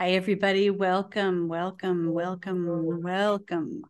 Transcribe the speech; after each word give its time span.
Hi, 0.00 0.12
everybody. 0.12 0.70
Welcome, 0.70 1.46
welcome, 1.46 2.10
welcome, 2.10 3.02
welcome 3.02 3.82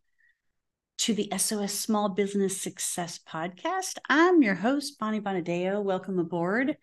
to 0.98 1.14
the 1.14 1.32
SOS 1.38 1.72
Small 1.72 2.08
Business 2.08 2.60
Success 2.60 3.20
Podcast. 3.20 3.96
I'm 4.08 4.42
your 4.42 4.56
host, 4.56 4.98
Bonnie 4.98 5.20
Bonadeo. 5.20 5.80
Welcome 5.84 6.18
aboard. 6.18 6.76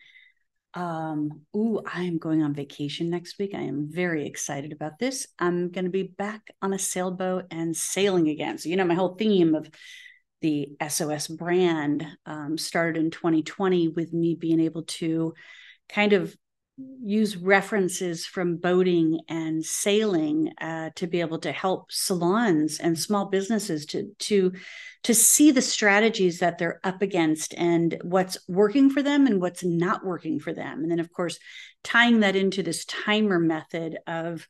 Um, 0.74 1.42
ooh, 1.54 1.82
I'm 1.86 2.20
going 2.20 2.42
on 2.42 2.54
vacation 2.54 3.10
next 3.10 3.38
week. 3.38 3.54
I 3.54 3.64
am 3.64 3.90
very 3.92 4.26
excited 4.26 4.72
about 4.72 4.98
this. 4.98 5.28
I'm 5.38 5.72
going 5.72 5.84
to 5.84 5.92
be 5.92 6.04
back 6.04 6.50
on 6.62 6.72
a 6.72 6.80
sailboat 6.80 7.48
and 7.52 7.76
sailing 7.76 8.30
again. 8.30 8.58
So, 8.58 8.70
you 8.70 8.78
know, 8.78 8.86
my 8.86 8.94
whole 8.94 9.16
theme 9.16 9.56
of 9.56 9.70
the 10.40 10.70
SOS 10.88 11.28
brand 11.28 12.08
um, 12.26 12.58
started 12.58 13.04
in 13.04 13.12
2020 13.12 13.90
with 13.90 14.14
me 14.14 14.36
being 14.36 14.62
able 14.62 14.84
to 14.84 15.34
kind 15.90 16.14
of 16.14 16.34
use 16.78 17.36
references 17.36 18.26
from 18.26 18.58
boating 18.58 19.20
and 19.28 19.66
sailing 19.66 20.52
uh, 20.62 20.92
to 20.96 21.08
be 21.08 21.22
able 21.22 21.40
to 21.40 21.52
help 21.52 21.92
salons 21.92 22.80
and 22.80 22.98
small 23.00 23.26
businesses 23.26 23.86
to 23.88 24.12
to 24.20 24.54
to 25.04 25.14
see 25.14 25.52
the 25.52 25.62
strategies 25.62 26.40
that 26.40 26.58
they're 26.58 26.80
up 26.84 27.02
against 27.02 27.54
and 27.56 27.98
what's 28.04 28.38
working 28.48 28.90
for 28.90 29.02
them 29.02 29.26
and 29.26 29.42
what's 29.42 29.64
not 29.64 30.06
working 30.06 30.40
for 30.40 30.54
them. 30.54 30.82
And 30.82 30.92
then 30.92 31.00
of 31.00 31.12
course 31.12 31.40
tying 31.84 32.20
that 32.20 32.36
into 32.36 32.62
this 32.62 32.86
timer 32.86 33.40
method 33.40 33.98
of 34.06 34.48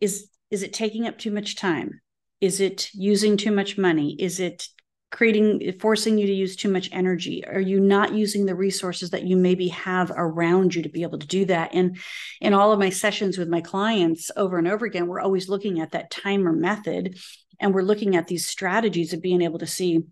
is 0.00 0.28
is 0.50 0.62
it 0.64 0.72
taking 0.72 1.06
up 1.06 1.18
too 1.18 1.30
much 1.30 1.54
time? 1.54 2.00
Is 2.40 2.60
it 2.60 2.90
using 2.94 3.36
too 3.36 3.52
much 3.52 3.78
money? 3.78 4.16
Is 4.18 4.40
it 4.40 4.66
creating 5.10 5.72
forcing 5.80 6.18
you 6.18 6.26
to 6.26 6.32
use 6.32 6.56
too 6.56 6.70
much 6.70 6.88
energy? 6.92 7.44
Are 7.46 7.60
you 7.60 7.80
not 7.80 8.14
using 8.14 8.46
the 8.46 8.54
resources 8.54 9.10
that 9.10 9.24
you 9.24 9.36
maybe 9.36 9.68
have 9.68 10.12
around 10.14 10.74
you 10.74 10.82
to 10.82 10.88
be 10.88 11.02
able 11.02 11.18
to 11.18 11.26
do 11.26 11.44
that? 11.46 11.74
And 11.74 11.98
in 12.40 12.54
all 12.54 12.72
of 12.72 12.78
my 12.78 12.90
sessions 12.90 13.36
with 13.36 13.48
my 13.48 13.60
clients 13.60 14.30
over 14.36 14.58
and 14.58 14.68
over 14.68 14.86
again 14.86 15.06
we're 15.06 15.20
always 15.20 15.48
looking 15.48 15.80
at 15.80 15.92
that 15.92 16.10
timer 16.10 16.52
method 16.52 17.18
and 17.60 17.74
we're 17.74 17.82
looking 17.82 18.16
at 18.16 18.28
these 18.28 18.46
strategies 18.46 19.12
of 19.12 19.20
being 19.20 19.42
able 19.42 19.58
to 19.58 19.66
see 19.66 20.04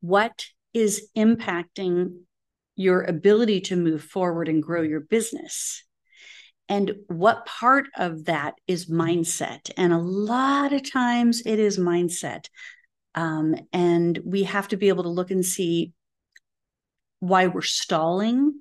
what 0.00 0.46
is 0.72 1.08
impacting 1.16 2.20
your 2.76 3.02
ability 3.02 3.60
to 3.60 3.76
move 3.76 4.02
forward 4.02 4.48
and 4.48 4.62
grow 4.62 4.82
your 4.82 5.00
business. 5.00 5.84
And 6.68 6.92
what 7.08 7.44
part 7.44 7.86
of 7.98 8.26
that 8.26 8.54
is 8.66 8.88
mindset? 8.88 9.70
And 9.76 9.92
a 9.92 9.98
lot 9.98 10.72
of 10.72 10.90
times 10.90 11.42
it 11.44 11.58
is 11.58 11.78
mindset 11.78 12.46
um, 13.14 13.54
and 13.72 14.18
we 14.24 14.44
have 14.44 14.68
to 14.68 14.76
be 14.76 14.88
able 14.88 15.04
to 15.04 15.08
look 15.08 15.30
and 15.30 15.44
see 15.44 15.92
why 17.18 17.46
we're 17.46 17.62
stalling, 17.62 18.60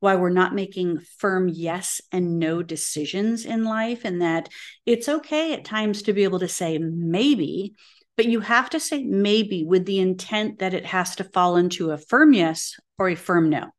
why 0.00 0.16
we're 0.16 0.30
not 0.30 0.54
making 0.54 1.00
firm 1.18 1.48
yes 1.48 2.00
and 2.12 2.38
no 2.38 2.62
decisions 2.62 3.44
in 3.44 3.64
life, 3.64 4.04
and 4.04 4.22
that 4.22 4.48
it's 4.84 5.08
okay 5.08 5.54
at 5.54 5.64
times 5.64 6.02
to 6.02 6.12
be 6.12 6.24
able 6.24 6.38
to 6.40 6.48
say 6.48 6.78
maybe, 6.78 7.74
but 8.16 8.26
you 8.26 8.40
have 8.40 8.70
to 8.70 8.80
say 8.80 9.02
maybe 9.02 9.64
with 9.64 9.86
the 9.86 9.98
intent 9.98 10.60
that 10.60 10.74
it 10.74 10.86
has 10.86 11.16
to 11.16 11.24
fall 11.24 11.56
into 11.56 11.90
a 11.90 11.98
firm 11.98 12.32
yes 12.32 12.74
or 12.98 13.08
a 13.08 13.14
firm 13.14 13.50
no. 13.50 13.70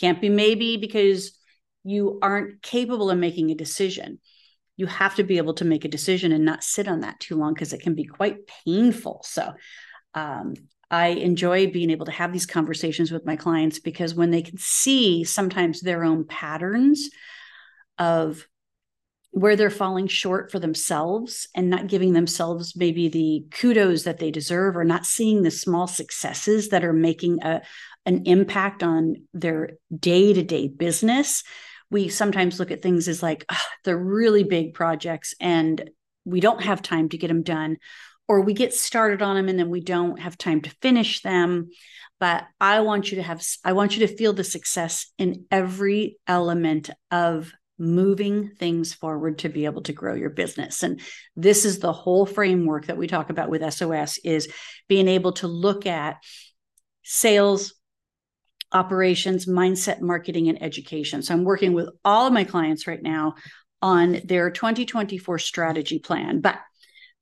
Can't 0.00 0.20
be 0.20 0.28
maybe 0.28 0.76
because 0.76 1.38
you 1.82 2.18
aren't 2.20 2.62
capable 2.62 3.10
of 3.10 3.18
making 3.18 3.50
a 3.50 3.54
decision 3.54 4.18
you 4.76 4.86
have 4.86 5.14
to 5.16 5.24
be 5.24 5.38
able 5.38 5.54
to 5.54 5.64
make 5.64 5.84
a 5.84 5.88
decision 5.88 6.32
and 6.32 6.44
not 6.44 6.62
sit 6.62 6.88
on 6.88 7.00
that 7.00 7.18
too 7.20 7.36
long 7.36 7.54
because 7.54 7.72
it 7.72 7.80
can 7.80 7.94
be 7.94 8.04
quite 8.04 8.46
painful. 8.64 9.22
So, 9.24 9.54
um, 10.14 10.54
I 10.90 11.08
enjoy 11.08 11.70
being 11.70 11.90
able 11.90 12.06
to 12.06 12.12
have 12.12 12.32
these 12.32 12.46
conversations 12.46 13.10
with 13.10 13.26
my 13.26 13.36
clients 13.36 13.80
because 13.80 14.14
when 14.14 14.30
they 14.30 14.42
can 14.42 14.56
see 14.58 15.24
sometimes 15.24 15.80
their 15.80 16.04
own 16.04 16.24
patterns 16.24 17.10
of 17.98 18.46
where 19.32 19.56
they're 19.56 19.68
falling 19.68 20.06
short 20.06 20.50
for 20.50 20.58
themselves 20.58 21.48
and 21.54 21.68
not 21.68 21.88
giving 21.88 22.12
themselves 22.12 22.74
maybe 22.76 23.08
the 23.08 23.44
kudos 23.50 24.04
that 24.04 24.18
they 24.18 24.30
deserve 24.30 24.76
or 24.76 24.84
not 24.84 25.04
seeing 25.04 25.42
the 25.42 25.50
small 25.50 25.86
successes 25.86 26.68
that 26.68 26.84
are 26.84 26.92
making 26.92 27.42
a, 27.42 27.60
an 28.06 28.22
impact 28.24 28.82
on 28.82 29.16
their 29.34 29.72
day-to-day 29.98 30.68
business 30.68 31.42
we 31.90 32.08
sometimes 32.08 32.58
look 32.58 32.70
at 32.70 32.82
things 32.82 33.08
as 33.08 33.22
like 33.22 33.44
oh, 33.50 33.62
they're 33.84 33.96
really 33.96 34.44
big 34.44 34.74
projects 34.74 35.34
and 35.40 35.90
we 36.24 36.40
don't 36.40 36.62
have 36.62 36.82
time 36.82 37.08
to 37.08 37.18
get 37.18 37.28
them 37.28 37.42
done 37.42 37.76
or 38.28 38.40
we 38.40 38.54
get 38.54 38.74
started 38.74 39.22
on 39.22 39.36
them 39.36 39.48
and 39.48 39.58
then 39.58 39.70
we 39.70 39.80
don't 39.80 40.18
have 40.18 40.36
time 40.36 40.60
to 40.60 40.70
finish 40.82 41.22
them. 41.22 41.70
But 42.18 42.44
i 42.60 42.80
want 42.80 43.10
you 43.10 43.16
to 43.16 43.22
have 43.22 43.44
i 43.64 43.74
want 43.74 43.96
you 43.96 44.06
to 44.06 44.16
feel 44.16 44.32
the 44.32 44.42
success 44.42 45.12
in 45.18 45.44
every 45.50 46.18
element 46.26 46.88
of 47.10 47.52
moving 47.78 48.50
things 48.58 48.94
forward 48.94 49.38
to 49.38 49.48
be 49.48 49.66
able 49.66 49.82
to 49.82 49.92
grow 49.92 50.14
your 50.14 50.30
business. 50.30 50.82
And 50.82 51.00
this 51.34 51.64
is 51.64 51.78
the 51.78 51.92
whole 51.92 52.26
framework 52.26 52.86
that 52.86 52.96
we 52.96 53.06
talk 53.06 53.30
about 53.30 53.50
with 53.50 53.62
sos 53.72 54.18
is 54.24 54.50
being 54.88 55.08
able 55.08 55.32
to 55.32 55.46
look 55.46 55.86
at 55.86 56.16
sales 57.02 57.74
operations, 58.72 59.46
mindset, 59.46 60.00
marketing, 60.00 60.48
and 60.48 60.62
education. 60.62 61.22
So 61.22 61.34
I'm 61.34 61.44
working 61.44 61.72
with 61.72 61.88
all 62.04 62.26
of 62.26 62.32
my 62.32 62.44
clients 62.44 62.86
right 62.86 63.02
now 63.02 63.34
on 63.82 64.20
their 64.24 64.50
2024 64.50 65.38
strategy 65.38 65.98
plan. 65.98 66.40
But 66.40 66.58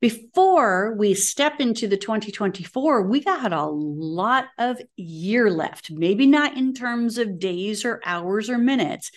before 0.00 0.94
we 0.98 1.14
step 1.14 1.60
into 1.60 1.88
the 1.88 1.96
2024, 1.96 3.02
we 3.02 3.20
got 3.20 3.52
a 3.52 3.64
lot 3.64 4.46
of 4.58 4.78
year 4.96 5.50
left, 5.50 5.90
maybe 5.90 6.26
not 6.26 6.56
in 6.56 6.74
terms 6.74 7.16
of 7.16 7.38
days 7.38 7.84
or 7.84 8.02
hours 8.04 8.50
or 8.50 8.58
minutes, 8.58 9.10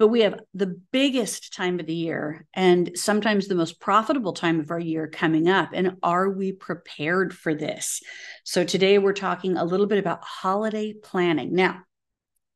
but 0.00 0.08
we 0.08 0.22
have 0.22 0.40
the 0.54 0.80
biggest 0.92 1.52
time 1.52 1.78
of 1.78 1.84
the 1.84 1.94
year 1.94 2.46
and 2.54 2.92
sometimes 2.94 3.46
the 3.46 3.54
most 3.54 3.78
profitable 3.80 4.32
time 4.32 4.58
of 4.58 4.70
our 4.70 4.80
year 4.80 5.06
coming 5.06 5.46
up. 5.46 5.68
And 5.74 5.98
are 6.02 6.30
we 6.30 6.52
prepared 6.52 7.34
for 7.34 7.54
this? 7.54 8.00
So 8.42 8.64
today 8.64 8.96
we're 8.96 9.12
talking 9.12 9.58
a 9.58 9.64
little 9.64 9.86
bit 9.86 9.98
about 9.98 10.24
holiday 10.24 10.94
planning. 10.94 11.54
Now, 11.54 11.80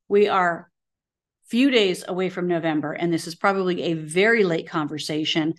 we 0.08 0.26
are 0.26 0.70
few 1.44 1.70
days 1.70 2.02
away 2.08 2.30
from 2.30 2.48
November, 2.48 2.92
and 2.92 3.12
this 3.12 3.26
is 3.26 3.34
probably 3.34 3.82
a 3.82 3.92
very 3.92 4.42
late 4.42 4.66
conversation. 4.66 5.52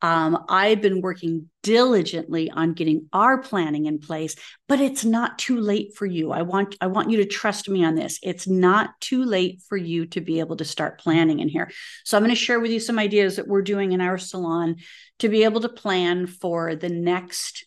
Um, 0.00 0.44
I've 0.48 0.80
been 0.80 1.00
working 1.00 1.50
diligently 1.62 2.50
on 2.50 2.74
getting 2.74 3.08
our 3.12 3.38
planning 3.38 3.86
in 3.86 3.98
place, 3.98 4.36
but 4.68 4.80
it's 4.80 5.04
not 5.04 5.38
too 5.38 5.58
late 5.58 5.96
for 5.96 6.06
you. 6.06 6.30
I 6.30 6.42
want 6.42 6.76
I 6.80 6.86
want 6.86 7.10
you 7.10 7.16
to 7.18 7.26
trust 7.26 7.68
me 7.68 7.84
on 7.84 7.96
this. 7.96 8.20
It's 8.22 8.46
not 8.46 8.90
too 9.00 9.24
late 9.24 9.60
for 9.68 9.76
you 9.76 10.06
to 10.06 10.20
be 10.20 10.38
able 10.38 10.56
to 10.56 10.64
start 10.64 11.00
planning 11.00 11.40
in 11.40 11.48
here. 11.48 11.70
So 12.04 12.16
I'm 12.16 12.22
going 12.22 12.34
to 12.34 12.40
share 12.40 12.60
with 12.60 12.70
you 12.70 12.80
some 12.80 12.98
ideas 12.98 13.36
that 13.36 13.48
we're 13.48 13.62
doing 13.62 13.92
in 13.92 14.00
our 14.00 14.18
salon 14.18 14.76
to 15.18 15.28
be 15.28 15.42
able 15.42 15.62
to 15.62 15.68
plan 15.68 16.26
for 16.26 16.76
the 16.76 16.88
next 16.88 17.66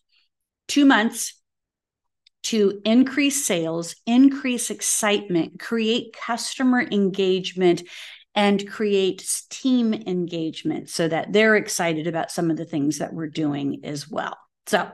two 0.67 0.85
months 0.85 1.33
to 2.43 2.81
increase 2.85 3.45
sales, 3.45 3.95
increase 4.07 4.71
excitement, 4.71 5.59
create 5.59 6.15
customer 6.15 6.81
engagement, 6.81 7.83
and 8.35 8.69
create 8.69 9.27
team 9.49 9.93
engagement 9.93 10.89
so 10.89 11.07
that 11.07 11.33
they're 11.33 11.55
excited 11.55 12.07
about 12.07 12.31
some 12.31 12.49
of 12.49 12.57
the 12.57 12.65
things 12.65 12.99
that 12.99 13.13
we're 13.13 13.27
doing 13.27 13.81
as 13.83 14.09
well. 14.09 14.37
So, 14.67 14.89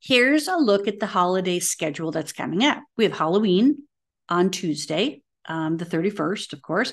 here's 0.00 0.46
a 0.46 0.56
look 0.56 0.86
at 0.86 1.00
the 1.00 1.06
holiday 1.06 1.58
schedule 1.58 2.12
that's 2.12 2.32
coming 2.32 2.64
up. 2.64 2.82
We 2.96 3.04
have 3.04 3.16
Halloween 3.16 3.82
on 4.28 4.50
Tuesday, 4.50 5.22
um, 5.46 5.78
the 5.78 5.84
31st, 5.84 6.52
of 6.52 6.62
course. 6.62 6.92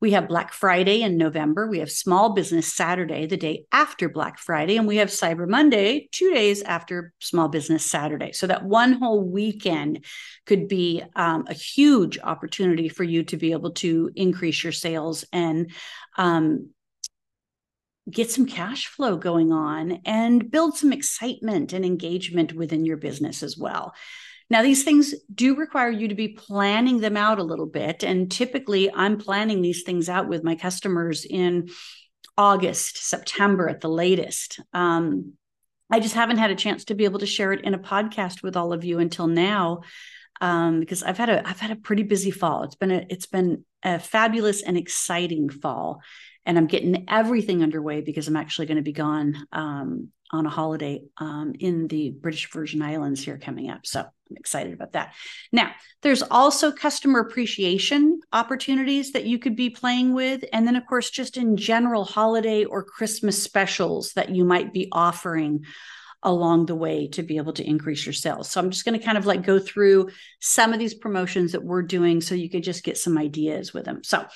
We 0.00 0.10
have 0.12 0.28
Black 0.28 0.52
Friday 0.52 1.02
in 1.02 1.16
November. 1.16 1.66
We 1.66 1.78
have 1.78 1.90
Small 1.90 2.34
Business 2.34 2.72
Saturday, 2.72 3.26
the 3.26 3.38
day 3.38 3.64
after 3.72 4.08
Black 4.08 4.38
Friday. 4.38 4.76
And 4.76 4.86
we 4.86 4.96
have 4.96 5.08
Cyber 5.08 5.48
Monday, 5.48 6.08
two 6.12 6.32
days 6.34 6.62
after 6.62 7.14
Small 7.20 7.48
Business 7.48 7.84
Saturday. 7.84 8.32
So 8.32 8.46
that 8.46 8.64
one 8.64 8.92
whole 8.94 9.22
weekend 9.22 10.04
could 10.44 10.68
be 10.68 11.02
um, 11.14 11.44
a 11.48 11.54
huge 11.54 12.18
opportunity 12.18 12.90
for 12.90 13.04
you 13.04 13.22
to 13.24 13.36
be 13.38 13.52
able 13.52 13.72
to 13.72 14.10
increase 14.14 14.62
your 14.62 14.72
sales 14.72 15.24
and 15.32 15.72
um, 16.18 16.70
get 18.10 18.30
some 18.30 18.46
cash 18.46 18.86
flow 18.86 19.16
going 19.16 19.50
on 19.50 20.00
and 20.04 20.50
build 20.50 20.76
some 20.76 20.92
excitement 20.92 21.72
and 21.72 21.84
engagement 21.84 22.52
within 22.52 22.84
your 22.84 22.96
business 22.96 23.42
as 23.42 23.56
well. 23.56 23.94
Now, 24.48 24.62
these 24.62 24.84
things 24.84 25.14
do 25.32 25.56
require 25.56 25.90
you 25.90 26.08
to 26.08 26.14
be 26.14 26.28
planning 26.28 27.00
them 27.00 27.16
out 27.16 27.38
a 27.38 27.44
little 27.44 27.66
bit. 27.66 28.04
And 28.04 28.30
typically, 28.30 28.92
I'm 28.92 29.18
planning 29.18 29.60
these 29.60 29.82
things 29.82 30.08
out 30.08 30.28
with 30.28 30.44
my 30.44 30.54
customers 30.54 31.24
in 31.24 31.68
August, 32.38 32.98
September 32.98 33.68
at 33.68 33.80
the 33.80 33.88
latest. 33.88 34.60
Um, 34.72 35.32
I 35.90 36.00
just 36.00 36.14
haven't 36.14 36.38
had 36.38 36.50
a 36.50 36.56
chance 36.56 36.84
to 36.86 36.94
be 36.94 37.04
able 37.04 37.20
to 37.20 37.26
share 37.26 37.52
it 37.52 37.64
in 37.64 37.74
a 37.74 37.78
podcast 37.78 38.42
with 38.42 38.56
all 38.56 38.72
of 38.72 38.84
you 38.84 38.98
until 38.98 39.26
now. 39.26 39.82
Um, 40.40 40.80
because 40.80 41.02
I've 41.02 41.16
had 41.16 41.30
a 41.30 41.48
I've 41.48 41.60
had 41.60 41.70
a 41.70 41.76
pretty 41.76 42.02
busy 42.02 42.30
fall. 42.30 42.64
It's 42.64 42.74
been 42.74 42.90
a 42.90 43.06
it's 43.08 43.26
been 43.26 43.64
a 43.82 43.98
fabulous 43.98 44.62
and 44.62 44.76
exciting 44.76 45.48
fall, 45.48 46.02
and 46.46 46.56
I'm 46.56 46.68
getting 46.68 47.04
everything 47.08 47.62
underway 47.62 48.00
because 48.00 48.28
I'm 48.28 48.36
actually 48.36 48.66
going 48.66 48.76
to 48.76 48.82
be 48.82 48.92
gone 48.92 49.46
um, 49.52 50.08
on 50.30 50.46
a 50.46 50.50
holiday 50.50 51.02
um, 51.18 51.54
in 51.58 51.88
the 51.88 52.10
British 52.10 52.50
Virgin 52.50 52.82
Islands 52.82 53.22
here 53.22 53.36
coming 53.36 53.68
up. 53.68 53.84
So 53.84 54.00
I'm 54.00 54.36
excited 54.36 54.72
about 54.72 54.92
that. 54.92 55.14
Now, 55.52 55.72
there's 56.02 56.22
also 56.22 56.72
customer 56.72 57.20
appreciation 57.20 58.20
opportunities 58.32 59.12
that 59.12 59.24
you 59.24 59.38
could 59.38 59.56
be 59.56 59.70
playing 59.70 60.14
with. 60.14 60.44
And 60.52 60.66
then, 60.66 60.76
of 60.76 60.86
course, 60.86 61.10
just 61.10 61.36
in 61.36 61.56
general, 61.56 62.04
holiday 62.04 62.64
or 62.64 62.84
Christmas 62.84 63.42
specials 63.42 64.12
that 64.12 64.30
you 64.30 64.44
might 64.44 64.72
be 64.72 64.88
offering 64.92 65.64
along 66.22 66.66
the 66.66 66.74
way 66.74 67.06
to 67.08 67.22
be 67.22 67.36
able 67.36 67.52
to 67.52 67.68
increase 67.68 68.04
your 68.06 68.12
sales. 68.12 68.50
So 68.50 68.60
I'm 68.60 68.70
just 68.70 68.84
going 68.84 68.98
to 68.98 69.04
kind 69.04 69.18
of 69.18 69.26
like 69.26 69.44
go 69.44 69.58
through 69.58 70.10
some 70.40 70.72
of 70.72 70.78
these 70.78 70.94
promotions 70.94 71.52
that 71.52 71.62
we're 71.62 71.82
doing 71.82 72.20
so 72.20 72.34
you 72.34 72.50
could 72.50 72.64
just 72.64 72.84
get 72.84 72.98
some 72.98 73.18
ideas 73.18 73.72
with 73.72 73.84
them. 73.84 74.02
So 74.02 74.26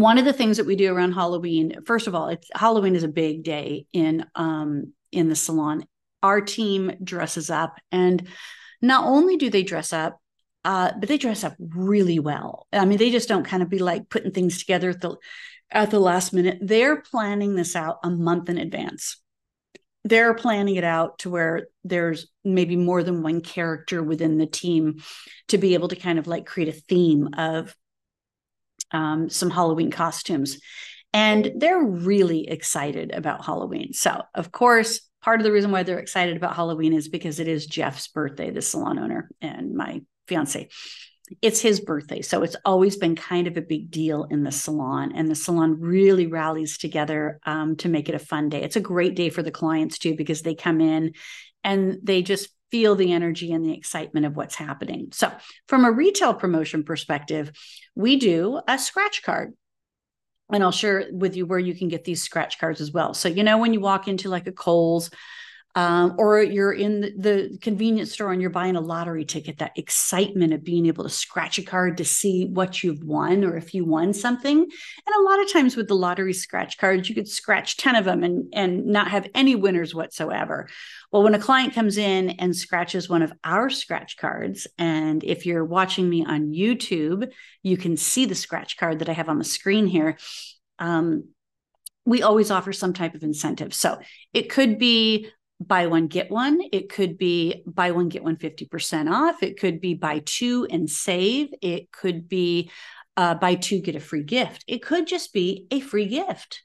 one 0.00 0.18
of 0.18 0.24
the 0.24 0.32
things 0.32 0.56
that 0.56 0.66
we 0.66 0.76
do 0.76 0.94
around 0.94 1.12
Halloween, 1.12 1.76
first 1.86 2.06
of 2.06 2.14
all, 2.14 2.28
it's 2.28 2.48
Halloween 2.54 2.94
is 2.94 3.02
a 3.02 3.08
big 3.08 3.42
day 3.42 3.86
in 3.92 4.26
um 4.34 4.92
in 5.12 5.28
the 5.28 5.36
salon. 5.36 5.84
Our 6.22 6.40
team 6.40 6.92
dresses 7.02 7.50
up 7.50 7.78
and 7.92 8.26
not 8.80 9.04
only 9.04 9.36
do 9.36 9.50
they 9.50 9.62
dress 9.62 9.92
up, 9.92 10.20
uh, 10.64 10.92
but 10.98 11.08
they 11.08 11.18
dress 11.18 11.44
up 11.44 11.54
really 11.58 12.18
well. 12.18 12.66
I 12.72 12.84
mean, 12.84 12.98
they 12.98 13.10
just 13.10 13.28
don't 13.28 13.44
kind 13.44 13.62
of 13.62 13.68
be 13.68 13.78
like 13.78 14.08
putting 14.08 14.32
things 14.32 14.58
together 14.58 14.90
at 14.90 15.00
the 15.00 15.16
at 15.70 15.90
the 15.90 16.00
last 16.00 16.32
minute. 16.32 16.58
They're 16.60 17.00
planning 17.00 17.54
this 17.54 17.76
out 17.76 17.98
a 18.02 18.10
month 18.10 18.48
in 18.48 18.58
advance. 18.58 19.20
They're 20.04 20.34
planning 20.34 20.76
it 20.76 20.84
out 20.84 21.18
to 21.20 21.30
where 21.30 21.68
there's 21.82 22.28
maybe 22.44 22.76
more 22.76 23.02
than 23.02 23.22
one 23.22 23.40
character 23.40 24.02
within 24.02 24.38
the 24.38 24.46
team 24.46 25.02
to 25.48 25.58
be 25.58 25.74
able 25.74 25.88
to 25.88 25.96
kind 25.96 26.18
of 26.18 26.26
like 26.26 26.46
create 26.46 26.68
a 26.68 26.80
theme 26.88 27.30
of 27.36 27.74
um, 28.94 29.28
some 29.28 29.50
Halloween 29.50 29.90
costumes. 29.90 30.58
And 31.12 31.52
they're 31.56 31.84
really 31.84 32.48
excited 32.48 33.12
about 33.12 33.44
Halloween. 33.44 33.92
So, 33.92 34.22
of 34.34 34.50
course, 34.50 35.00
part 35.22 35.40
of 35.40 35.44
the 35.44 35.52
reason 35.52 35.70
why 35.70 35.82
they're 35.82 35.98
excited 35.98 36.36
about 36.36 36.56
Halloween 36.56 36.92
is 36.92 37.08
because 37.08 37.38
it 37.40 37.48
is 37.48 37.66
Jeff's 37.66 38.08
birthday, 38.08 38.50
the 38.50 38.62
salon 38.62 38.98
owner 38.98 39.30
and 39.40 39.74
my 39.74 40.02
fiance. 40.26 40.68
It's 41.40 41.60
his 41.60 41.80
birthday. 41.80 42.20
So 42.20 42.42
it's 42.42 42.56
always 42.64 42.96
been 42.96 43.16
kind 43.16 43.46
of 43.46 43.56
a 43.56 43.62
big 43.62 43.90
deal 43.90 44.24
in 44.24 44.42
the 44.42 44.52
salon. 44.52 45.12
And 45.14 45.30
the 45.30 45.34
salon 45.34 45.80
really 45.80 46.26
rallies 46.26 46.78
together 46.78 47.40
um, 47.46 47.76
to 47.76 47.88
make 47.88 48.08
it 48.08 48.14
a 48.14 48.18
fun 48.18 48.48
day. 48.48 48.62
It's 48.62 48.76
a 48.76 48.80
great 48.80 49.14
day 49.14 49.30
for 49.30 49.42
the 49.42 49.50
clients 49.50 49.98
too, 49.98 50.16
because 50.16 50.42
they 50.42 50.54
come 50.54 50.80
in 50.80 51.14
and 51.62 51.98
they 52.02 52.22
just 52.22 52.50
feel 52.74 52.96
the 52.96 53.12
energy 53.12 53.52
and 53.52 53.64
the 53.64 53.72
excitement 53.72 54.26
of 54.26 54.34
what's 54.34 54.56
happening. 54.56 55.06
So, 55.12 55.30
from 55.68 55.84
a 55.84 55.92
retail 55.92 56.34
promotion 56.34 56.82
perspective, 56.82 57.52
we 57.94 58.16
do 58.16 58.60
a 58.66 58.80
scratch 58.80 59.22
card. 59.22 59.52
And 60.52 60.60
I'll 60.60 60.72
share 60.72 61.04
with 61.12 61.36
you 61.36 61.46
where 61.46 61.60
you 61.60 61.72
can 61.72 61.86
get 61.86 62.02
these 62.02 62.24
scratch 62.24 62.58
cards 62.58 62.80
as 62.80 62.90
well. 62.90 63.14
So, 63.14 63.28
you 63.28 63.44
know, 63.44 63.58
when 63.58 63.72
you 63.72 63.78
walk 63.78 64.08
into 64.08 64.28
like 64.28 64.48
a 64.48 64.52
Kohl's 64.52 65.08
um, 65.76 66.14
or 66.18 66.40
you're 66.40 66.72
in 66.72 67.00
the, 67.00 67.12
the, 67.18 67.58
convenience 67.60 68.12
store 68.12 68.32
and 68.32 68.40
you're 68.40 68.50
buying 68.50 68.76
a 68.76 68.80
lottery 68.80 69.24
ticket, 69.24 69.58
that 69.58 69.76
excitement 69.76 70.52
of 70.52 70.62
being 70.62 70.86
able 70.86 71.02
to 71.02 71.10
scratch 71.10 71.58
a 71.58 71.62
card 71.62 71.96
to 71.96 72.04
see 72.04 72.46
what 72.46 72.84
you've 72.84 73.02
won 73.02 73.44
or 73.44 73.56
if 73.56 73.74
you 73.74 73.84
won 73.84 74.12
something. 74.12 74.58
And 74.58 75.16
a 75.16 75.22
lot 75.22 75.42
of 75.42 75.52
times 75.52 75.76
with 75.76 75.88
the 75.88 75.96
lottery 75.96 76.32
scratch 76.32 76.78
cards, 76.78 77.08
you 77.08 77.14
could 77.14 77.26
scratch 77.26 77.76
10 77.76 77.96
of 77.96 78.04
them 78.04 78.22
and, 78.22 78.52
and 78.52 78.86
not 78.86 79.08
have 79.08 79.26
any 79.34 79.56
winners 79.56 79.94
whatsoever. 79.94 80.68
Well, 81.10 81.24
when 81.24 81.34
a 81.34 81.40
client 81.40 81.74
comes 81.74 81.98
in 81.98 82.30
and 82.30 82.54
scratches 82.54 83.08
one 83.08 83.22
of 83.22 83.32
our 83.42 83.68
scratch 83.68 84.16
cards, 84.16 84.68
and 84.78 85.24
if 85.24 85.44
you're 85.44 85.64
watching 85.64 86.08
me 86.08 86.24
on 86.24 86.52
YouTube, 86.52 87.32
you 87.64 87.76
can 87.76 87.96
see 87.96 88.26
the 88.26 88.34
scratch 88.36 88.76
card 88.76 89.00
that 89.00 89.08
I 89.08 89.12
have 89.12 89.28
on 89.28 89.38
the 89.38 89.44
screen 89.44 89.86
here. 89.86 90.18
Um, 90.78 91.30
we 92.06 92.22
always 92.22 92.50
offer 92.50 92.72
some 92.72 92.92
type 92.92 93.14
of 93.14 93.22
incentive. 93.22 93.74
So 93.74 93.98
it 94.32 94.50
could 94.50 94.78
be 94.78 95.30
buy 95.60 95.86
one 95.86 96.08
get 96.08 96.30
one. 96.30 96.60
It 96.72 96.88
could 96.88 97.16
be 97.16 97.62
buy 97.66 97.92
one 97.92 98.08
get 98.08 98.24
one 98.24 98.36
50% 98.36 99.10
off. 99.10 99.42
It 99.42 99.58
could 99.58 99.80
be 99.80 99.94
buy 99.94 100.22
two 100.24 100.66
and 100.70 100.88
save. 100.88 101.48
It 101.62 101.92
could 101.92 102.28
be 102.28 102.70
uh, 103.16 103.34
buy 103.36 103.54
two 103.54 103.80
get 103.80 103.96
a 103.96 104.00
free 104.00 104.24
gift. 104.24 104.64
It 104.66 104.82
could 104.82 105.06
just 105.06 105.32
be 105.32 105.66
a 105.70 105.80
free 105.80 106.06
gift. 106.06 106.62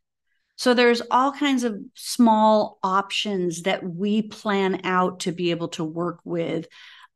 So 0.56 0.74
there's 0.74 1.02
all 1.10 1.32
kinds 1.32 1.64
of 1.64 1.80
small 1.94 2.80
options 2.84 3.62
that 3.62 3.82
we 3.82 4.24
plan 4.24 4.82
out 4.84 5.22
to 5.22 5.32
be 5.32 5.52
able 5.52 5.70
to 5.70 5.86
work 5.86 6.20
with 6.26 6.68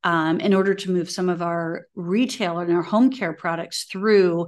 um, 0.04 0.40
in 0.40 0.54
order 0.54 0.74
to 0.74 0.92
move 0.92 1.10
some 1.10 1.30
of 1.30 1.42
our 1.42 1.88
retail 1.96 2.60
and 2.60 2.72
our 2.72 2.82
home 2.82 3.10
care 3.10 3.34
products 3.34 3.86
through 3.86 4.48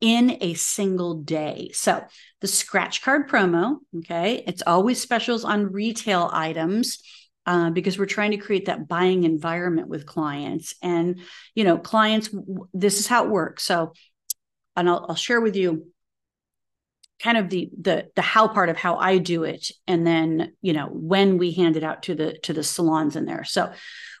in 0.00 0.36
a 0.40 0.54
single 0.54 1.14
day. 1.14 1.70
So 1.72 2.04
the 2.40 2.46
scratch 2.46 3.02
card 3.02 3.28
promo, 3.28 3.76
okay, 3.98 4.42
it's 4.46 4.62
always 4.66 5.00
specials 5.00 5.44
on 5.44 5.72
retail 5.72 6.30
items. 6.32 6.98
Uh, 7.48 7.70
because 7.70 7.96
we're 7.96 8.06
trying 8.06 8.32
to 8.32 8.38
create 8.38 8.66
that 8.66 8.88
buying 8.88 9.22
environment 9.22 9.86
with 9.86 10.04
clients 10.04 10.74
and 10.82 11.20
you 11.54 11.62
know 11.62 11.78
clients 11.78 12.28
this 12.74 12.98
is 12.98 13.06
how 13.06 13.24
it 13.24 13.30
works 13.30 13.62
so 13.62 13.92
and 14.74 14.88
I'll, 14.88 15.06
I'll 15.08 15.14
share 15.14 15.40
with 15.40 15.54
you 15.54 15.86
kind 17.22 17.38
of 17.38 17.48
the 17.48 17.70
the 17.80 18.08
the 18.16 18.22
how 18.22 18.48
part 18.48 18.68
of 18.68 18.76
how 18.76 18.96
I 18.96 19.18
do 19.18 19.44
it 19.44 19.70
and 19.86 20.04
then 20.04 20.54
you 20.60 20.72
know 20.72 20.88
when 20.90 21.38
we 21.38 21.52
hand 21.52 21.76
it 21.76 21.84
out 21.84 22.02
to 22.04 22.16
the 22.16 22.36
to 22.40 22.52
the 22.52 22.64
salons 22.64 23.14
in 23.14 23.26
there 23.26 23.44
so 23.44 23.72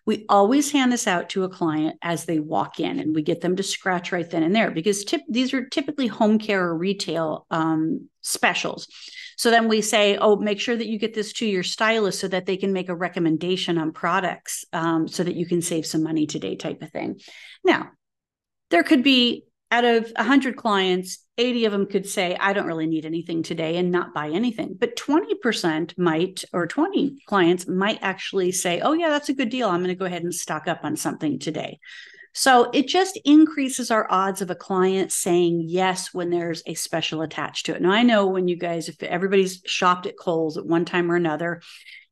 we 0.06 0.24
always 0.28 0.70
hand 0.70 0.92
this 0.92 1.08
out 1.08 1.28
to 1.30 1.42
a 1.42 1.48
client 1.48 1.98
as 2.00 2.24
they 2.24 2.38
walk 2.38 2.78
in 2.78 3.00
and 3.00 3.14
we 3.14 3.22
get 3.22 3.40
them 3.40 3.56
to 3.56 3.62
scratch 3.62 4.12
right 4.12 4.30
then 4.30 4.44
and 4.44 4.54
there 4.54 4.70
because 4.70 5.04
tip, 5.04 5.20
these 5.28 5.52
are 5.52 5.66
typically 5.66 6.06
home 6.06 6.38
care 6.38 6.64
or 6.64 6.78
retail 6.78 7.44
um, 7.50 8.08
specials. 8.20 8.86
So 9.36 9.50
then 9.50 9.68
we 9.68 9.82
say, 9.82 10.16
oh, 10.16 10.36
make 10.36 10.60
sure 10.60 10.76
that 10.76 10.86
you 10.86 10.98
get 10.98 11.12
this 11.12 11.32
to 11.34 11.46
your 11.46 11.64
stylist 11.64 12.20
so 12.20 12.28
that 12.28 12.46
they 12.46 12.56
can 12.56 12.72
make 12.72 12.88
a 12.88 12.94
recommendation 12.94 13.78
on 13.78 13.92
products 13.92 14.64
um, 14.72 15.08
so 15.08 15.24
that 15.24 15.34
you 15.34 15.44
can 15.44 15.60
save 15.60 15.84
some 15.84 16.04
money 16.04 16.26
today, 16.26 16.54
type 16.54 16.82
of 16.82 16.90
thing. 16.90 17.20
Now, 17.64 17.90
there 18.70 18.84
could 18.84 19.02
be 19.02 19.44
out 19.70 19.84
of 19.84 20.12
100 20.16 20.56
clients, 20.56 21.18
80 21.38 21.64
of 21.66 21.72
them 21.72 21.86
could 21.86 22.06
say, 22.06 22.36
I 22.38 22.52
don't 22.52 22.66
really 22.66 22.86
need 22.86 23.04
anything 23.04 23.42
today 23.42 23.76
and 23.76 23.90
not 23.90 24.14
buy 24.14 24.30
anything. 24.30 24.76
But 24.78 24.96
20% 24.96 25.98
might, 25.98 26.44
or 26.52 26.66
20 26.66 27.22
clients 27.26 27.66
might 27.66 27.98
actually 28.00 28.52
say, 28.52 28.80
Oh, 28.80 28.92
yeah, 28.92 29.08
that's 29.08 29.28
a 29.28 29.34
good 29.34 29.50
deal. 29.50 29.68
I'm 29.68 29.80
going 29.80 29.88
to 29.88 29.94
go 29.94 30.04
ahead 30.04 30.22
and 30.22 30.34
stock 30.34 30.68
up 30.68 30.80
on 30.84 30.96
something 30.96 31.38
today. 31.38 31.78
So 32.32 32.70
it 32.74 32.86
just 32.86 33.18
increases 33.24 33.90
our 33.90 34.06
odds 34.10 34.42
of 34.42 34.50
a 34.50 34.54
client 34.54 35.10
saying 35.10 35.64
yes 35.68 36.12
when 36.12 36.28
there's 36.28 36.62
a 36.66 36.74
special 36.74 37.22
attached 37.22 37.64
to 37.66 37.74
it. 37.74 37.80
Now, 37.80 37.92
I 37.92 38.02
know 38.02 38.26
when 38.26 38.46
you 38.46 38.56
guys, 38.56 38.90
if 38.90 39.02
everybody's 39.02 39.62
shopped 39.64 40.04
at 40.04 40.18
Kohl's 40.18 40.58
at 40.58 40.66
one 40.66 40.84
time 40.84 41.10
or 41.10 41.16
another, 41.16 41.62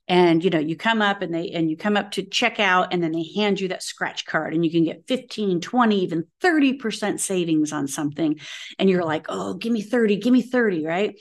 and 0.06 0.44
you 0.44 0.50
know 0.50 0.58
you 0.58 0.76
come 0.76 1.00
up 1.00 1.22
and 1.22 1.34
they 1.34 1.50
and 1.50 1.70
you 1.70 1.76
come 1.76 1.96
up 1.96 2.10
to 2.12 2.22
check 2.22 2.60
out 2.60 2.92
and 2.92 3.02
then 3.02 3.12
they 3.12 3.26
hand 3.34 3.60
you 3.60 3.68
that 3.68 3.82
scratch 3.82 4.26
card 4.26 4.52
and 4.54 4.64
you 4.64 4.70
can 4.70 4.84
get 4.84 5.06
15 5.08 5.60
20 5.60 6.00
even 6.00 6.26
30% 6.42 7.20
savings 7.20 7.72
on 7.72 7.88
something. 7.88 8.38
And 8.78 8.90
you're 8.90 9.04
like 9.04 9.26
oh 9.28 9.54
give 9.54 9.72
me 9.72 9.82
30 9.82 10.16
give 10.16 10.32
me 10.32 10.42
30 10.42 10.84
right? 10.84 11.18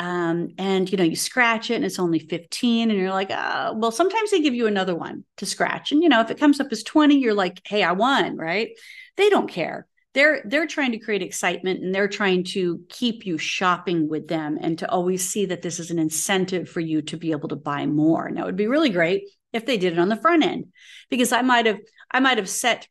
Um, 0.00 0.48
and 0.58 0.90
you 0.90 0.98
know 0.98 1.04
you 1.04 1.14
scratch 1.14 1.70
it 1.70 1.76
and 1.76 1.84
it's 1.84 2.00
only 2.00 2.18
15 2.18 2.90
and 2.90 2.98
you're 2.98 3.10
like 3.10 3.30
uh, 3.30 3.72
well 3.76 3.92
sometimes 3.92 4.32
they 4.32 4.40
give 4.40 4.54
you 4.54 4.66
another 4.66 4.96
one 4.96 5.24
to 5.36 5.46
scratch. 5.46 5.92
And 5.92 6.02
you 6.02 6.08
know 6.08 6.20
if 6.20 6.30
it 6.30 6.40
comes 6.40 6.58
up 6.58 6.68
as 6.72 6.82
20 6.82 7.18
you're 7.18 7.34
like 7.34 7.60
hey 7.64 7.82
i 7.82 7.92
won 7.92 8.36
right? 8.36 8.70
They 9.16 9.30
don't 9.30 9.48
care 9.48 9.86
they're 10.14 10.42
they're 10.44 10.66
trying 10.66 10.92
to 10.92 10.98
create 10.98 11.22
excitement 11.22 11.82
and 11.82 11.94
they're 11.94 12.08
trying 12.08 12.44
to 12.44 12.80
keep 12.88 13.26
you 13.26 13.36
shopping 13.36 14.08
with 14.08 14.28
them 14.28 14.58
and 14.60 14.78
to 14.78 14.90
always 14.90 15.28
see 15.28 15.46
that 15.46 15.62
this 15.62 15.78
is 15.78 15.90
an 15.90 15.98
incentive 15.98 16.68
for 16.68 16.80
you 16.80 17.02
to 17.02 17.16
be 17.16 17.32
able 17.32 17.48
to 17.48 17.56
buy 17.56 17.84
more. 17.86 18.30
Now 18.30 18.42
it 18.42 18.46
would 18.46 18.56
be 18.56 18.68
really 18.68 18.90
great 18.90 19.24
if 19.54 19.64
they 19.64 19.78
did 19.78 19.94
it 19.94 19.98
on 19.98 20.08
the 20.08 20.16
front 20.16 20.44
end 20.44 20.66
because 21.08 21.32
i 21.32 21.40
might 21.40 21.64
have 21.64 21.78
i 22.10 22.20
might 22.20 22.36
have 22.36 22.48
set 22.48 22.86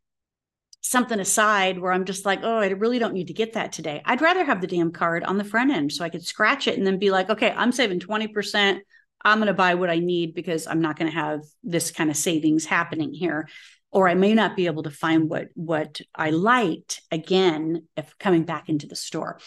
something 0.82 1.20
aside 1.20 1.78
where 1.78 1.92
i'm 1.92 2.06
just 2.06 2.26
like 2.26 2.40
oh 2.42 2.58
i 2.58 2.68
really 2.70 2.98
don't 2.98 3.14
need 3.14 3.28
to 3.28 3.34
get 3.34 3.54
that 3.54 3.72
today. 3.72 4.02
I'd 4.06 4.22
rather 4.22 4.44
have 4.44 4.62
the 4.62 4.68
damn 4.68 4.92
card 4.92 5.24
on 5.24 5.38
the 5.38 5.44
front 5.44 5.72
end 5.72 5.92
so 5.92 6.04
i 6.04 6.10
could 6.10 6.26
scratch 6.26 6.68
it 6.68 6.78
and 6.78 6.88
then 6.88 6.98
be 6.98 7.12
like 7.12 7.30
okay 7.30 7.52
i'm 7.52 7.72
saving 7.72 8.00
20% 8.00 8.80
i'm 9.24 9.38
going 9.38 9.48
to 9.48 9.54
buy 9.54 9.76
what 9.76 9.90
i 9.90 10.00
need 10.00 10.34
because 10.34 10.66
i'm 10.66 10.82
not 10.82 10.98
going 10.98 11.12
to 11.12 11.18
have 11.18 11.42
this 11.64 11.92
kind 11.92 12.10
of 12.10 12.16
savings 12.16 12.66
happening 12.66 13.14
here 13.14 13.48
or 13.94 14.10
I 14.10 14.16
may 14.16 14.34
not 14.34 14.56
be 14.56 14.66
able 14.66 14.84
to 14.84 14.92
find 14.92 15.30
what 15.30 15.48
what 15.54 16.02
I 16.16 16.32
liked 16.32 17.02
again 17.12 17.88
if 17.96 18.18
coming 18.18 18.44
back 18.44 18.68
into 18.68 18.88
the 18.88 18.96
store. 18.96 19.40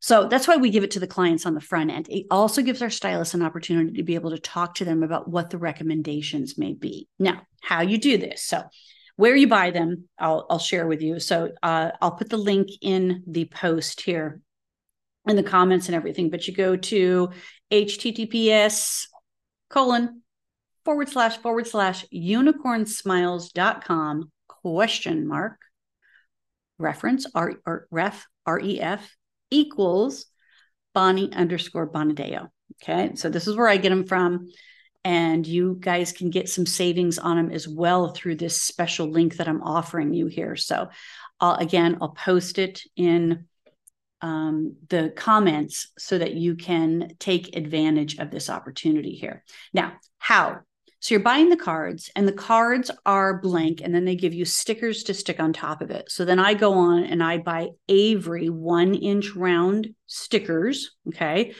So 0.00 0.28
that's 0.28 0.46
why 0.46 0.56
we 0.56 0.70
give 0.70 0.84
it 0.84 0.92
to 0.92 1.00
the 1.00 1.06
clients 1.06 1.44
on 1.44 1.54
the 1.54 1.60
front 1.60 1.90
end. 1.90 2.08
It 2.08 2.26
also 2.30 2.62
gives 2.62 2.82
our 2.82 2.90
stylists 2.90 3.34
an 3.34 3.42
opportunity 3.42 3.94
to 3.94 4.02
be 4.04 4.14
able 4.14 4.30
to 4.30 4.38
talk 4.38 4.76
to 4.76 4.84
them 4.84 5.02
about 5.02 5.28
what 5.28 5.50
the 5.50 5.58
recommendations 5.58 6.56
may 6.56 6.72
be. 6.72 7.08
Now, 7.18 7.42
how 7.62 7.82
you 7.82 7.98
do 7.98 8.16
this. 8.16 8.44
So 8.44 8.62
where 9.16 9.34
you 9.34 9.48
buy 9.48 9.72
them, 9.72 10.08
I'll, 10.16 10.46
I'll 10.48 10.60
share 10.60 10.86
with 10.86 11.02
you. 11.02 11.18
So 11.18 11.50
uh, 11.64 11.90
I'll 12.00 12.12
put 12.12 12.30
the 12.30 12.36
link 12.36 12.68
in 12.80 13.24
the 13.26 13.46
post 13.46 14.02
here 14.02 14.40
in 15.26 15.34
the 15.34 15.42
comments 15.42 15.86
and 15.86 15.96
everything, 15.96 16.30
but 16.30 16.46
you 16.46 16.54
go 16.54 16.76
to 16.76 17.30
https 17.70 19.06
colon 19.68 20.22
forward 20.88 21.10
slash 21.10 21.36
forward 21.36 21.66
slash 21.66 22.06
unicornsmiles.com 22.14 24.32
question 24.48 25.28
mark 25.28 25.58
reference 26.78 27.26
R, 27.34 27.56
or 27.66 27.86
ref 27.90 28.26
ref 28.46 29.14
equals 29.50 30.24
Bonnie 30.94 31.30
underscore 31.30 31.92
Bonadeo. 31.92 32.48
Okay. 32.82 33.10
So 33.16 33.28
this 33.28 33.46
is 33.46 33.54
where 33.54 33.68
I 33.68 33.76
get 33.76 33.90
them 33.90 34.06
from. 34.06 34.48
And 35.04 35.46
you 35.46 35.76
guys 35.78 36.12
can 36.12 36.30
get 36.30 36.48
some 36.48 36.64
savings 36.64 37.18
on 37.18 37.36
them 37.36 37.50
as 37.50 37.68
well 37.68 38.14
through 38.14 38.36
this 38.36 38.62
special 38.62 39.10
link 39.10 39.36
that 39.36 39.46
I'm 39.46 39.62
offering 39.62 40.14
you 40.14 40.26
here. 40.26 40.56
So 40.56 40.88
I'll, 41.38 41.56
again, 41.56 41.98
I'll 42.00 42.14
post 42.14 42.58
it 42.58 42.80
in 42.96 43.44
um, 44.22 44.76
the 44.88 45.12
comments 45.14 45.88
so 45.98 46.16
that 46.16 46.32
you 46.32 46.56
can 46.56 47.10
take 47.18 47.54
advantage 47.54 48.16
of 48.16 48.30
this 48.30 48.48
opportunity 48.48 49.12
here. 49.12 49.44
Now, 49.74 49.92
how? 50.16 50.60
So 51.00 51.14
you're 51.14 51.22
buying 51.22 51.48
the 51.48 51.56
cards, 51.56 52.10
and 52.16 52.26
the 52.26 52.32
cards 52.32 52.90
are 53.06 53.40
blank, 53.40 53.80
and 53.82 53.94
then 53.94 54.04
they 54.04 54.16
give 54.16 54.34
you 54.34 54.44
stickers 54.44 55.04
to 55.04 55.14
stick 55.14 55.38
on 55.38 55.52
top 55.52 55.80
of 55.80 55.90
it. 55.90 56.10
So 56.10 56.24
then 56.24 56.40
I 56.40 56.54
go 56.54 56.74
on 56.74 57.04
and 57.04 57.22
I 57.22 57.38
buy 57.38 57.68
Avery 57.88 58.48
one 58.48 58.94
inch 58.94 59.34
round 59.36 59.94
stickers. 60.06 60.96
Okay. 61.06 61.54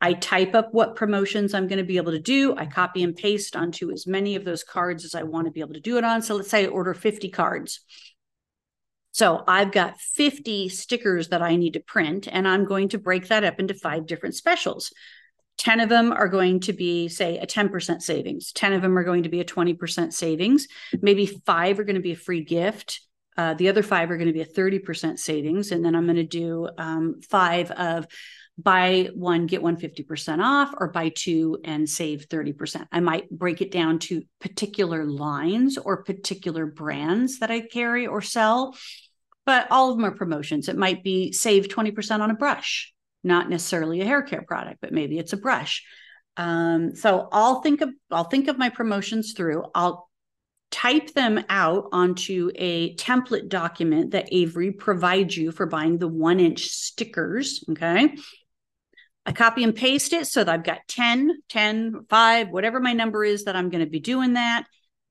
I 0.00 0.12
type 0.12 0.54
up 0.54 0.68
what 0.72 0.94
promotions 0.94 1.54
I'm 1.54 1.66
going 1.66 1.78
to 1.80 1.84
be 1.84 1.96
able 1.96 2.12
to 2.12 2.20
do. 2.20 2.54
I 2.56 2.66
copy 2.66 3.02
and 3.02 3.16
paste 3.16 3.56
onto 3.56 3.90
as 3.90 4.06
many 4.06 4.36
of 4.36 4.44
those 4.44 4.62
cards 4.62 5.04
as 5.04 5.14
I 5.14 5.24
want 5.24 5.46
to 5.46 5.50
be 5.50 5.60
able 5.60 5.74
to 5.74 5.80
do 5.80 5.98
it 5.98 6.04
on. 6.04 6.22
So 6.22 6.36
let's 6.36 6.50
say 6.50 6.64
I 6.64 6.68
order 6.68 6.94
50 6.94 7.28
cards. 7.30 7.80
So 9.10 9.42
I've 9.48 9.72
got 9.72 9.98
50 9.98 10.68
stickers 10.68 11.28
that 11.28 11.42
I 11.42 11.56
need 11.56 11.72
to 11.72 11.80
print, 11.80 12.28
and 12.30 12.46
I'm 12.46 12.64
going 12.64 12.90
to 12.90 12.98
break 12.98 13.26
that 13.28 13.42
up 13.42 13.58
into 13.58 13.74
five 13.74 14.06
different 14.06 14.36
specials. 14.36 14.92
10 15.58 15.80
of 15.80 15.88
them 15.88 16.12
are 16.12 16.28
going 16.28 16.60
to 16.60 16.72
be, 16.72 17.08
say, 17.08 17.38
a 17.38 17.46
10% 17.46 18.02
savings. 18.02 18.52
10 18.52 18.72
of 18.72 18.82
them 18.82 18.96
are 18.96 19.04
going 19.04 19.24
to 19.24 19.28
be 19.28 19.40
a 19.40 19.44
20% 19.44 20.12
savings. 20.12 20.66
Maybe 21.00 21.26
five 21.26 21.78
are 21.78 21.84
going 21.84 21.96
to 21.96 22.02
be 22.02 22.12
a 22.12 22.16
free 22.16 22.42
gift. 22.42 23.00
Uh, 23.36 23.54
the 23.54 23.68
other 23.68 23.82
five 23.82 24.10
are 24.10 24.16
going 24.16 24.28
to 24.28 24.32
be 24.32 24.40
a 24.40 24.46
30% 24.46 25.18
savings. 25.18 25.70
And 25.70 25.84
then 25.84 25.94
I'm 25.94 26.04
going 26.04 26.16
to 26.16 26.24
do 26.24 26.68
um, 26.78 27.20
five 27.28 27.70
of 27.72 28.06
buy 28.56 29.10
one, 29.14 29.46
get 29.46 29.62
one 29.62 29.76
50% 29.76 30.42
off, 30.42 30.74
or 30.76 30.88
buy 30.88 31.10
two 31.10 31.58
and 31.64 31.88
save 31.88 32.28
30%. 32.28 32.86
I 32.90 32.98
might 32.98 33.30
break 33.30 33.60
it 33.60 33.70
down 33.70 34.00
to 34.00 34.22
particular 34.40 35.04
lines 35.04 35.78
or 35.78 36.02
particular 36.02 36.66
brands 36.66 37.38
that 37.38 37.52
I 37.52 37.60
carry 37.60 38.08
or 38.08 38.20
sell 38.20 38.74
but 39.48 39.66
all 39.70 39.90
of 39.90 39.96
them 39.96 40.04
are 40.04 40.10
promotions. 40.10 40.68
It 40.68 40.76
might 40.76 41.02
be 41.02 41.32
save 41.32 41.68
20% 41.68 42.20
on 42.20 42.30
a 42.30 42.34
brush, 42.34 42.92
not 43.24 43.50
necessarily 43.50 44.00
a 44.00 44.04
hair 44.06 44.22
care 44.22 44.42
product, 44.42 44.78
but 44.80 44.92
maybe 44.92 45.18
it's 45.18 45.32
a 45.32 45.38
brush. 45.38 45.84
Um, 46.36 46.94
so 46.94 47.28
I'll 47.32 47.60
think 47.62 47.80
of 47.80 47.90
I'll 48.10 48.24
think 48.24 48.48
of 48.48 48.58
my 48.58 48.68
promotions 48.68 49.32
through. 49.36 49.64
I'll 49.74 50.08
type 50.70 51.12
them 51.14 51.42
out 51.48 51.88
onto 51.92 52.50
a 52.54 52.94
template 52.96 53.48
document 53.48 54.12
that 54.12 54.28
Avery 54.32 54.70
provides 54.70 55.36
you 55.36 55.50
for 55.50 55.66
buying 55.66 55.98
the 55.98 56.08
one 56.08 56.40
inch 56.40 56.68
stickers. 56.68 57.64
Okay. 57.70 58.16
I 59.26 59.32
copy 59.32 59.62
and 59.62 59.74
paste 59.74 60.14
it 60.14 60.26
so 60.26 60.42
that 60.42 60.50
I've 60.50 60.64
got 60.64 60.88
10, 60.88 61.30
10, 61.50 62.06
5, 62.08 62.48
whatever 62.48 62.80
my 62.80 62.94
number 62.94 63.24
is 63.24 63.44
that 63.44 63.56
I'm 63.56 63.68
going 63.68 63.84
to 63.84 63.90
be 63.90 64.00
doing 64.00 64.34
that. 64.34 64.64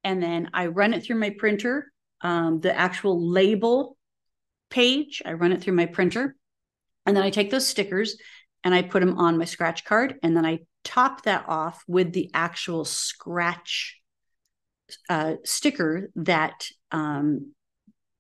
And 0.03 0.23
then 0.23 0.49
I 0.53 0.67
run 0.67 0.93
it 0.93 1.03
through 1.03 1.19
my 1.19 1.35
printer. 1.37 1.91
Um, 2.21 2.59
the 2.59 2.75
actual 2.75 3.29
label 3.29 3.95
page, 4.71 5.21
I 5.23 5.33
run 5.33 5.51
it 5.51 5.61
through 5.61 5.75
my 5.75 5.85
printer, 5.85 6.35
and 7.07 7.15
then 7.15 7.23
I 7.23 7.31
take 7.31 7.49
those 7.49 7.67
stickers 7.67 8.17
and 8.63 8.75
I 8.75 8.83
put 8.83 8.99
them 8.99 9.17
on 9.17 9.37
my 9.37 9.45
scratch 9.45 9.85
card, 9.85 10.15
and 10.21 10.35
then 10.35 10.45
I 10.45 10.59
top 10.83 11.23
that 11.23 11.45
off 11.47 11.83
with 11.87 12.13
the 12.13 12.29
actual 12.33 12.85
scratch 12.85 13.99
uh, 15.09 15.35
sticker 15.43 16.11
that 16.15 16.67
um, 16.91 17.53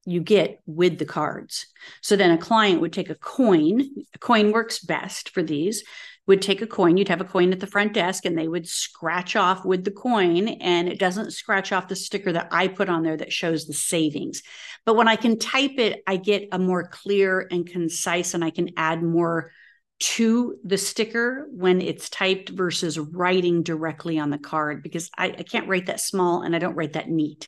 you 0.05 0.21
get 0.21 0.61
with 0.65 0.99
the 0.99 1.05
cards. 1.05 1.67
So 2.01 2.15
then 2.15 2.31
a 2.31 2.37
client 2.37 2.81
would 2.81 2.93
take 2.93 3.09
a 3.09 3.15
coin. 3.15 3.81
A 4.15 4.19
coin 4.19 4.51
works 4.51 4.79
best 4.79 5.29
for 5.29 5.43
these 5.43 5.83
would 6.27 6.41
take 6.41 6.61
a 6.61 6.67
coin, 6.67 6.97
you'd 6.97 7.07
have 7.07 7.21
a 7.21 7.25
coin 7.25 7.53
at 7.53 7.59
the 7.59 7.67
front 7.67 7.93
desk, 7.93 8.25
and 8.25 8.37
they 8.37 8.47
would 8.47 8.67
scratch 8.67 9.35
off 9.35 9.65
with 9.65 9.83
the 9.83 9.91
coin, 9.91 10.47
and 10.47 10.89
it 10.89 10.99
doesn't 10.99 11.31
scratch 11.31 11.71
off 11.71 11.87
the 11.87 11.95
sticker 11.95 12.33
that 12.33 12.49
I 12.51 12.67
put 12.67 12.89
on 12.89 13.03
there 13.03 13.17
that 13.17 13.31
shows 13.31 13.65
the 13.65 13.73
savings. 13.73 14.43
But 14.85 14.95
when 14.95 15.07
I 15.07 15.15
can 15.15 15.39
type 15.39 15.79
it, 15.79 16.03
I 16.05 16.17
get 16.17 16.49
a 16.51 16.59
more 16.59 16.87
clear 16.87 17.47
and 17.49 17.65
concise, 17.65 18.33
and 18.33 18.43
I 18.43 18.49
can 18.49 18.71
add 18.77 19.01
more 19.01 19.51
to 19.99 20.57
the 20.63 20.77
sticker 20.77 21.47
when 21.51 21.81
it's 21.81 22.09
typed 22.09 22.49
versus 22.49 22.99
writing 22.99 23.63
directly 23.63 24.19
on 24.19 24.29
the 24.29 24.37
card 24.37 24.83
because 24.83 25.09
I, 25.17 25.27
I 25.27 25.43
can't 25.43 25.67
write 25.67 25.87
that 25.87 25.99
small 25.99 26.43
and 26.43 26.55
I 26.55 26.59
don't 26.59 26.75
write 26.75 26.93
that 26.93 27.09
neat. 27.09 27.47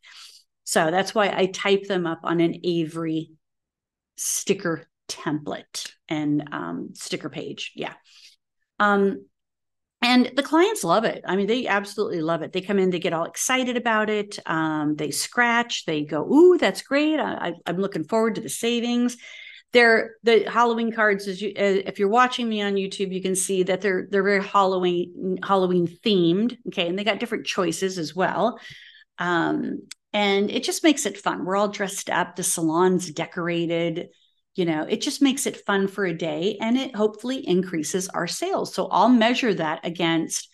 So 0.64 0.90
that's 0.90 1.14
why 1.14 1.28
I 1.30 1.48
type 1.48 1.84
them 1.84 2.08
up 2.08 2.22
on 2.24 2.40
an 2.40 2.56
Avery 2.64 3.32
sticker 4.18 4.88
template 5.08 5.92
and 6.08 6.50
um, 6.52 6.90
sticker 6.94 7.30
page. 7.30 7.72
Yeah. 7.76 7.94
Um, 8.80 9.26
and 10.02 10.32
the 10.36 10.44
clients 10.44 10.86
love 10.86 11.04
it. 11.04 11.24
I 11.28 11.36
mean, 11.36 11.48
they 11.48 11.68
absolutely 11.68 12.22
love 12.22 12.42
it. 12.42 12.54
They 12.54 12.62
come 12.62 12.80
in, 12.80 12.90
they 12.90 13.00
get 13.00 13.12
all 13.12 13.26
excited 13.26 13.76
about 13.76 14.10
it. 14.10 14.40
Um, 14.46 14.96
they 14.96 15.12
scratch, 15.12 15.86
they 15.86 16.06
go, 16.06 16.26
"Ooh, 16.26 16.58
that's 16.58 16.82
great! 16.82 17.20
I, 17.20 17.54
am 17.66 17.78
looking 17.78 18.06
forward 18.06 18.36
to 18.36 18.42
the 18.42 18.50
savings." 18.50 19.18
They're 19.72 20.16
the 20.24 20.50
Halloween 20.50 20.92
cards. 20.94 21.28
As 21.28 21.42
you, 21.42 21.50
uh, 21.50 21.84
if 21.86 22.00
you're 22.00 22.08
watching 22.08 22.48
me 22.48 22.62
on 22.62 22.74
YouTube, 22.74 23.14
you 23.14 23.22
can 23.22 23.36
see 23.36 23.64
that 23.64 23.82
they're 23.82 24.08
they're 24.10 24.24
very 24.24 24.44
Halloween 24.44 25.38
Halloween 25.44 25.88
themed. 25.88 26.58
Okay, 26.70 26.88
and 26.88 26.98
they 26.98 27.04
got 27.04 27.20
different 27.20 27.46
choices 27.46 27.98
as 27.98 28.16
well. 28.16 28.60
Um, 29.18 29.82
and 30.14 30.50
it 30.50 30.64
just 30.64 30.84
makes 30.84 31.06
it 31.06 31.20
fun. 31.20 31.46
We're 31.46 31.58
all 31.58 31.68
dressed 31.68 32.10
up. 32.10 32.36
The 32.36 32.44
salon's 32.44 33.12
decorated 33.12 34.10
you 34.60 34.66
know 34.66 34.84
it 34.84 35.00
just 35.00 35.22
makes 35.22 35.46
it 35.46 35.66
fun 35.66 35.88
for 35.88 36.06
a 36.06 36.14
day 36.14 36.58
and 36.60 36.78
it 36.78 36.94
hopefully 36.94 37.48
increases 37.48 38.10
our 38.10 38.28
sales. 38.28 38.74
So 38.74 38.88
i'll 38.88 39.10
measure 39.10 39.54
that 39.54 39.80
against 39.86 40.50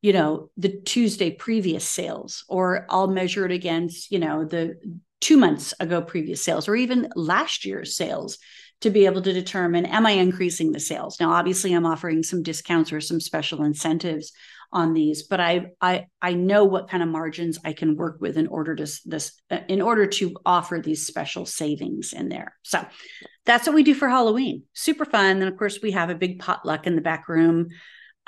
you 0.00 0.12
know 0.12 0.50
the 0.56 0.80
tuesday 0.84 1.32
previous 1.32 1.84
sales 1.84 2.44
or 2.48 2.86
i'll 2.88 3.08
measure 3.08 3.44
it 3.44 3.50
against 3.50 4.12
you 4.12 4.20
know 4.20 4.44
the 4.44 4.76
two 5.20 5.36
months 5.36 5.74
ago 5.80 6.00
previous 6.00 6.42
sales 6.42 6.68
or 6.68 6.76
even 6.76 7.08
last 7.16 7.64
year's 7.64 7.96
sales 7.96 8.38
to 8.80 8.90
be 8.90 9.06
able 9.06 9.22
to 9.22 9.32
determine 9.32 9.86
am 9.86 10.06
i 10.06 10.12
increasing 10.12 10.70
the 10.70 10.78
sales? 10.78 11.18
Now 11.18 11.32
obviously 11.32 11.72
i'm 11.72 11.86
offering 11.86 12.22
some 12.22 12.44
discounts 12.44 12.92
or 12.92 13.00
some 13.00 13.20
special 13.20 13.64
incentives 13.64 14.32
on 14.70 14.92
these 14.92 15.22
but 15.24 15.40
i 15.40 15.66
i 15.80 16.06
i 16.20 16.34
know 16.34 16.64
what 16.64 16.90
kind 16.90 17.02
of 17.02 17.08
margins 17.08 17.58
i 17.64 17.72
can 17.72 17.96
work 17.96 18.18
with 18.20 18.36
in 18.36 18.46
order 18.46 18.76
to 18.76 18.86
this 19.06 19.32
uh, 19.50 19.60
in 19.66 19.80
order 19.80 20.06
to 20.06 20.36
offer 20.44 20.78
these 20.78 21.06
special 21.06 21.46
savings 21.46 22.12
in 22.12 22.28
there. 22.28 22.54
So 22.62 22.84
that's 23.48 23.66
what 23.66 23.74
we 23.74 23.82
do 23.82 23.94
for 23.94 24.08
halloween 24.08 24.62
super 24.72 25.04
fun 25.04 25.40
then 25.40 25.48
of 25.48 25.56
course 25.56 25.80
we 25.82 25.90
have 25.90 26.10
a 26.10 26.14
big 26.14 26.38
potluck 26.38 26.86
in 26.86 26.94
the 26.94 27.02
back 27.02 27.28
room 27.28 27.68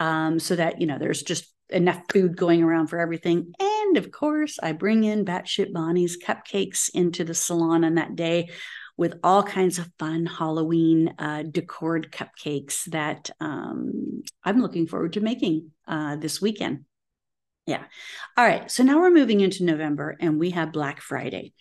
um, 0.01 0.39
so 0.41 0.57
that 0.57 0.81
you 0.81 0.87
know 0.87 0.99
there's 0.99 1.23
just 1.23 1.47
enough 1.69 2.01
food 2.11 2.37
going 2.37 2.65
around 2.65 2.89
for 2.89 2.99
everything 2.99 3.53
and 3.61 3.97
of 3.97 4.11
course 4.11 4.59
i 4.61 4.73
bring 4.73 5.05
in 5.05 5.25
batshit 5.25 5.73
bonnie's 5.73 6.19
cupcakes 6.21 6.91
into 6.93 7.23
the 7.23 7.35
salon 7.35 7.85
on 7.85 7.95
that 7.95 8.17
day 8.17 8.49
with 9.01 9.19
all 9.25 9.43
kinds 9.43 9.79
of 9.79 9.91
fun 9.99 10.27
Halloween 10.27 11.15
uh, 11.19 11.43
decored 11.43 12.13
cupcakes 12.13 12.85
that 12.91 13.31
um, 13.41 14.23
I'm 14.45 14.61
looking 14.61 14.87
forward 14.87 15.15
to 15.15 15.23
making 15.23 15.71
uh, 15.89 16.17
this 16.17 16.43
weekend. 16.43 16.85
Yeah. 17.67 17.83
All 18.37 18.45
right. 18.45 18.71
So 18.71 18.83
now 18.83 19.01
we're 19.01 19.11
moving 19.11 19.41
into 19.41 19.65
November 19.65 20.19
and 20.21 20.39
we 20.39 20.51
have 20.51 20.73
Black 20.73 21.01
Friday. 21.01 21.55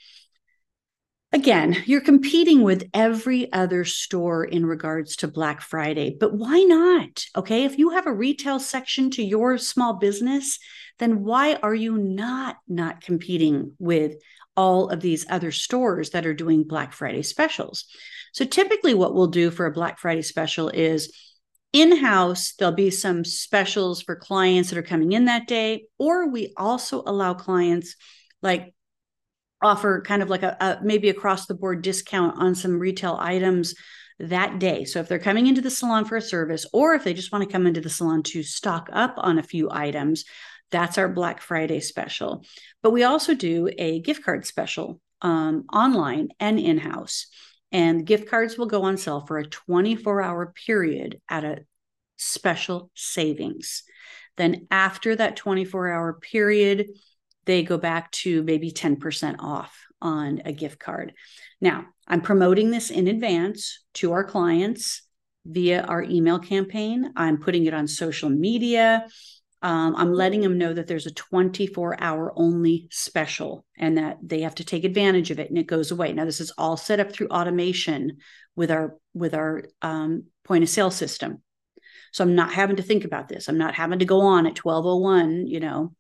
Again, 1.32 1.84
you're 1.86 2.02
competing 2.02 2.64
with 2.64 2.90
every 2.92 3.54
other 3.54 3.86
store 3.86 4.44
in 4.44 4.66
regards 4.66 5.18
to 5.18 5.28
Black 5.28 5.62
Friday, 5.62 6.18
but 6.20 6.34
why 6.34 6.62
not? 6.64 7.24
Okay. 7.36 7.66
If 7.66 7.78
you 7.78 7.92
have 7.92 8.08
a 8.08 8.14
retail 8.14 8.60
section 8.60 9.12
to 9.12 9.24
your 9.24 9.60
small 9.60 9.94
business, 9.94 10.58
then 10.98 11.24
why 11.24 11.56
are 11.56 11.76
you 11.76 11.98
not 11.98 12.58
not 12.68 13.02
competing 13.02 13.74
with 13.78 14.16
all 14.60 14.90
of 14.90 15.00
these 15.00 15.26
other 15.30 15.54
stores 15.54 16.10
that 16.10 16.26
are 16.26 16.34
doing 16.34 16.66
Black 16.66 16.92
Friday 16.92 17.24
specials. 17.24 17.86
So 18.34 18.44
typically, 18.44 18.94
what 18.94 19.16
we'll 19.16 19.28
do 19.28 19.52
for 19.52 19.66
a 19.66 19.72
Black 19.72 20.00
Friday 20.00 20.22
special 20.22 20.68
is 20.68 21.16
in 21.72 21.96
house, 21.96 22.56
there'll 22.60 22.74
be 22.74 22.92
some 22.92 23.24
specials 23.24 24.02
for 24.02 24.18
clients 24.18 24.70
that 24.70 24.78
are 24.78 24.84
coming 24.84 25.14
in 25.14 25.26
that 25.26 25.48
day, 25.48 25.86
or 25.98 26.30
we 26.30 26.54
also 26.58 27.04
allow 27.06 27.34
clients 27.34 27.96
like 28.42 28.74
offer 29.62 30.02
kind 30.02 30.22
of 30.22 30.30
like 30.30 30.44
a, 30.44 30.56
a 30.60 30.80
maybe 30.84 31.10
across 31.10 31.46
the 31.46 31.56
board 31.56 31.82
discount 31.82 32.38
on 32.38 32.56
some 32.56 32.80
retail 32.80 33.18
items 33.20 33.76
that 34.20 34.60
day. 34.60 34.84
So 34.86 35.00
if 35.00 35.08
they're 35.08 35.20
coming 35.20 35.48
into 35.48 35.62
the 35.62 35.70
salon 35.70 36.06
for 36.06 36.18
a 36.18 36.22
service, 36.22 36.66
or 36.74 36.94
if 36.94 37.04
they 37.04 37.14
just 37.14 37.32
want 37.32 37.44
to 37.44 37.52
come 37.52 37.66
into 37.66 37.82
the 37.82 37.90
salon 37.90 38.24
to 38.24 38.44
stock 38.44 38.90
up 38.92 39.16
on 39.18 39.40
a 39.40 39.44
few 39.44 39.70
items, 39.72 40.26
that's 40.72 40.98
our 40.98 41.10
Black 41.10 41.42
Friday 41.42 41.80
special. 41.80 42.46
But 42.84 42.92
we 42.92 43.04
also 43.04 43.34
do 43.34 43.70
a 43.78 44.02
gift 44.02 44.24
card 44.24 44.46
special 44.46 45.00
um, 45.22 45.66
online 45.74 46.30
and 46.40 46.60
in 46.60 46.78
house. 46.78 47.28
And 47.72 48.06
gift 48.06 48.30
cards 48.30 48.58
will 48.58 48.66
go 48.66 48.84
on 48.84 48.98
sale 48.98 49.22
for 49.22 49.38
a 49.38 49.48
24 49.48 50.22
hour 50.22 50.54
period 50.66 51.22
at 51.30 51.44
a 51.44 51.60
special 52.18 52.92
savings. 52.96 53.84
Then, 54.38 54.68
after 54.72 55.16
that 55.16 55.36
24 55.36 55.92
hour 55.92 56.14
period, 56.14 56.88
they 57.46 57.64
go 57.64 57.78
back 57.78 58.12
to 58.12 58.44
maybe 58.44 58.72
10% 58.72 59.38
off 59.40 59.78
on 60.02 60.42
a 60.46 60.52
gift 60.52 60.80
card. 60.80 61.14
Now, 61.60 61.86
I'm 62.08 62.22
promoting 62.22 62.72
this 62.72 62.90
in 62.90 63.08
advance 63.08 63.84
to 63.96 64.14
our 64.14 64.24
clients 64.24 65.04
via 65.46 65.82
our 65.82 66.04
email 66.04 66.40
campaign. 66.40 67.12
I'm 67.16 67.40
putting 67.40 67.66
it 67.66 67.74
on 67.74 67.88
social 67.88 68.30
media. 68.30 69.06
Um, 69.62 69.96
I'm 69.98 70.14
letting 70.14 70.42
them 70.42 70.58
know 70.58 70.74
that 70.74 70.88
there's 70.88 71.06
a 71.06 71.14
24 71.14 72.02
hour 72.02 72.32
only 72.36 72.88
special 72.92 73.66
and 73.78 73.98
that 73.98 74.18
they 74.24 74.42
have 74.42 74.56
to 74.56 74.64
take 74.64 74.86
advantage 74.86 75.32
of 75.32 75.40
it 75.40 75.50
and 75.50 75.58
it 75.58 75.68
goes 75.68 75.92
away. 75.92 76.14
Now, 76.14 76.26
this 76.26 76.40
is 76.40 76.52
all 76.58 76.78
set 76.78 77.00
up 77.00 77.12
through 77.12 77.28
automation 77.28 78.18
with 78.56 78.72
our 78.72 78.96
with 79.14 79.34
our 79.34 79.64
um, 79.82 80.26
point 80.46 80.64
of 80.64 80.70
sale 80.70 80.92
system. 80.92 81.42
So 82.12 82.24
I'm 82.24 82.36
not 82.36 82.54
having 82.54 82.78
to 82.78 82.84
think 82.84 83.06
about 83.06 83.28
this. 83.28 83.48
I'm 83.48 83.58
not 83.58 83.76
having 83.76 84.00
to 84.00 84.06
go 84.06 84.22
on 84.22 84.48
at 84.48 84.58
1201, 84.64 85.48
you 85.48 85.60
know, 85.60 85.94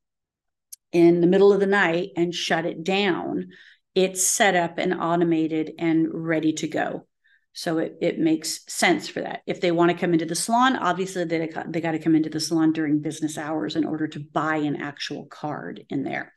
in 0.92 1.22
the 1.22 1.28
middle 1.28 1.54
of 1.54 1.60
the 1.60 1.68
night 1.68 2.10
and 2.16 2.34
shut 2.34 2.66
it 2.66 2.84
down. 2.84 3.50
It's 3.96 4.24
set 4.24 4.56
up 4.56 4.78
and 4.78 4.94
automated 4.94 5.72
and 5.78 6.08
ready 6.12 6.54
to 6.54 6.68
go. 6.68 7.08
So 7.54 7.80
it, 7.80 7.98
it 8.00 8.20
makes 8.20 8.62
sense 8.72 9.10
for 9.10 9.22
that. 9.22 9.42
If 9.46 9.60
they 9.60 9.72
want 9.72 9.92
to 9.92 9.98
come 9.98 10.14
into 10.14 10.26
the 10.26 10.36
salon, 10.36 10.76
obviously 10.76 11.26
they, 11.26 11.50
they 11.68 11.82
got 11.82 11.92
to 11.92 12.00
come 12.00 12.16
into 12.16 12.30
the 12.30 12.40
salon 12.40 12.72
during 12.72 13.02
business 13.02 13.38
hours 13.38 13.76
in 13.76 13.86
order 13.86 14.08
to 14.08 14.20
buy 14.20 14.58
an 14.58 14.78
actual 14.78 15.26
card 15.26 15.84
in 15.90 16.04
there. 16.04 16.34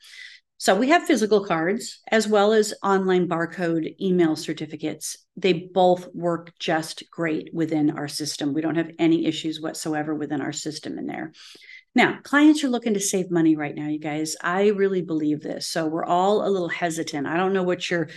So 0.57 0.75
we 0.75 0.89
have 0.89 1.03
physical 1.03 1.45
cards 1.45 1.99
as 2.09 2.27
well 2.27 2.53
as 2.53 2.73
online 2.83 3.27
barcode 3.27 3.99
email 3.99 4.35
certificates. 4.35 5.17
They 5.35 5.69
both 5.73 6.07
work 6.13 6.53
just 6.57 7.03
great 7.11 7.49
within 7.53 7.91
our 7.91 8.07
system. 8.07 8.53
We 8.53 8.61
don't 8.61 8.77
have 8.77 8.91
any 8.97 9.25
issues 9.25 9.59
whatsoever 9.59 10.15
within 10.15 10.41
our 10.41 10.53
system 10.53 10.97
in 10.97 11.05
there. 11.05 11.33
Now, 11.95 12.19
clients 12.23 12.63
are 12.63 12.69
looking 12.69 12.95
to 12.95 12.99
save 12.99 13.29
money 13.29 13.55
right 13.55 13.75
now, 13.75 13.87
you 13.87 13.99
guys. 13.99 14.35
I 14.41 14.69
really 14.69 15.01
believe 15.01 15.41
this. 15.41 15.67
So 15.67 15.85
we're 15.85 16.05
all 16.05 16.45
a 16.45 16.49
little 16.49 16.69
hesitant. 16.69 17.27
I 17.27 17.37
don't 17.37 17.53
know 17.53 17.63
what 17.63 17.89
your, 17.89 18.09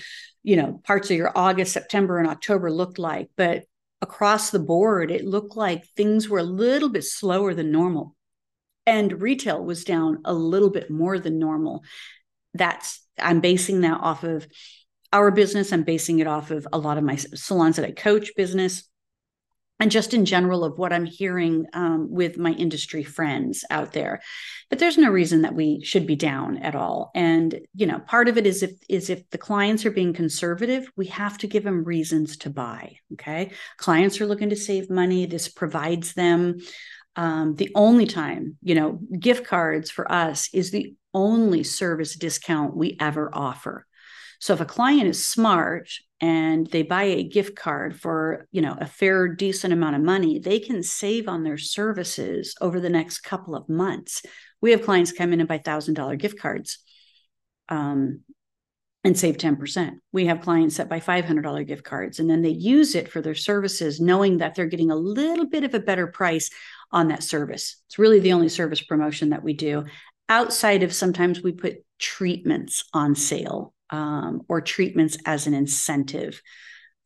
you 0.42 0.56
know, 0.56 0.80
parts 0.84 1.10
of 1.10 1.16
your 1.16 1.32
August, 1.36 1.72
September, 1.72 2.18
and 2.18 2.28
October 2.28 2.70
looked 2.70 2.98
like, 2.98 3.28
but 3.36 3.64
across 4.00 4.50
the 4.50 4.58
board, 4.58 5.10
it 5.10 5.24
looked 5.24 5.56
like 5.56 5.86
things 5.88 6.28
were 6.28 6.38
a 6.38 6.44
little 6.44 6.88
bit 6.88 7.04
slower 7.04 7.52
than 7.52 7.70
normal. 7.70 8.14
And 8.86 9.20
retail 9.20 9.62
was 9.62 9.84
down 9.84 10.22
a 10.24 10.32
little 10.32 10.70
bit 10.70 10.90
more 10.90 11.18
than 11.18 11.38
normal. 11.38 11.82
That's, 12.54 13.06
I'm 13.18 13.40
basing 13.40 13.82
that 13.82 14.00
off 14.00 14.22
of 14.22 14.46
our 15.12 15.30
business. 15.30 15.72
I'm 15.72 15.82
basing 15.82 16.20
it 16.20 16.26
off 16.26 16.50
of 16.50 16.66
a 16.72 16.78
lot 16.78 16.96
of 16.96 17.04
my 17.04 17.16
salons 17.16 17.76
that 17.76 17.84
I 17.84 17.90
coach 17.90 18.30
business 18.36 18.88
and 19.78 19.90
just 19.90 20.14
in 20.14 20.24
general 20.24 20.64
of 20.64 20.78
what 20.78 20.92
I'm 20.92 21.04
hearing 21.04 21.66
um, 21.72 22.10
with 22.10 22.38
my 22.38 22.52
industry 22.52 23.02
friends 23.02 23.64
out 23.70 23.92
there. 23.92 24.20
But 24.70 24.78
there's 24.78 24.98
no 24.98 25.10
reason 25.10 25.42
that 25.42 25.54
we 25.54 25.82
should 25.84 26.06
be 26.06 26.16
down 26.16 26.58
at 26.58 26.74
all. 26.74 27.10
And 27.14 27.60
you 27.74 27.86
know, 27.86 27.98
part 27.98 28.28
of 28.28 28.38
it 28.38 28.46
is 28.46 28.62
if 28.62 28.72
is 28.88 29.10
if 29.10 29.28
the 29.30 29.38
clients 29.38 29.84
are 29.84 29.90
being 29.90 30.12
conservative, 30.12 30.90
we 30.96 31.06
have 31.06 31.38
to 31.38 31.46
give 31.46 31.64
them 31.64 31.84
reasons 31.84 32.36
to 32.38 32.50
buy. 32.50 32.96
Okay, 33.14 33.52
clients 33.76 34.20
are 34.20 34.26
looking 34.26 34.50
to 34.50 34.56
save 34.56 34.90
money. 34.90 35.26
This 35.26 35.48
provides 35.48 36.14
them. 36.14 36.58
Um, 37.18 37.54
the 37.54 37.72
only 37.74 38.06
time, 38.06 38.58
you 38.62 38.74
know, 38.74 39.00
gift 39.18 39.46
cards 39.46 39.90
for 39.90 40.10
us 40.10 40.50
is 40.52 40.70
the 40.70 40.94
only 41.14 41.62
service 41.62 42.14
discount 42.14 42.76
we 42.76 42.94
ever 43.00 43.30
offer. 43.32 43.86
So 44.40 44.54
if 44.54 44.60
a 44.60 44.66
client 44.66 45.08
is 45.08 45.26
smart 45.26 45.90
and 46.20 46.66
they 46.68 46.82
buy 46.82 47.04
a 47.04 47.28
gift 47.28 47.56
card 47.56 47.98
for, 47.98 48.46
you 48.50 48.62
know, 48.62 48.76
a 48.80 48.86
fair 48.86 49.28
decent 49.28 49.72
amount 49.72 49.96
of 49.96 50.02
money, 50.02 50.38
they 50.38 50.58
can 50.58 50.82
save 50.82 51.28
on 51.28 51.42
their 51.42 51.58
services 51.58 52.54
over 52.60 52.80
the 52.80 52.90
next 52.90 53.20
couple 53.20 53.54
of 53.54 53.68
months. 53.68 54.22
We 54.60 54.70
have 54.70 54.84
clients 54.84 55.12
come 55.12 55.32
in 55.32 55.40
and 55.40 55.48
buy 55.48 55.58
$1000 55.58 56.18
gift 56.18 56.38
cards. 56.38 56.78
Um, 57.68 58.20
and 59.06 59.16
save 59.16 59.36
10%. 59.36 59.92
We 60.10 60.26
have 60.26 60.40
clients 60.40 60.78
that 60.78 60.88
buy 60.88 60.98
$500 60.98 61.64
gift 61.64 61.84
cards 61.84 62.18
and 62.18 62.28
then 62.28 62.42
they 62.42 62.50
use 62.50 62.96
it 62.96 63.08
for 63.08 63.22
their 63.22 63.36
services, 63.36 64.00
knowing 64.00 64.38
that 64.38 64.56
they're 64.56 64.66
getting 64.66 64.90
a 64.90 64.96
little 64.96 65.46
bit 65.46 65.62
of 65.62 65.74
a 65.74 65.80
better 65.80 66.08
price 66.08 66.50
on 66.90 67.06
that 67.08 67.22
service. 67.22 67.76
It's 67.86 68.00
really 68.00 68.18
the 68.18 68.32
only 68.32 68.48
service 68.48 68.80
promotion 68.80 69.30
that 69.30 69.44
we 69.44 69.52
do. 69.52 69.84
Outside 70.28 70.82
of 70.82 70.92
sometimes 70.92 71.40
we 71.40 71.52
put 71.52 71.84
treatments 72.00 72.82
on 72.92 73.14
sale 73.14 73.72
um, 73.90 74.42
or 74.48 74.60
treatments 74.60 75.16
as 75.24 75.46
an 75.46 75.54
incentive 75.54 76.40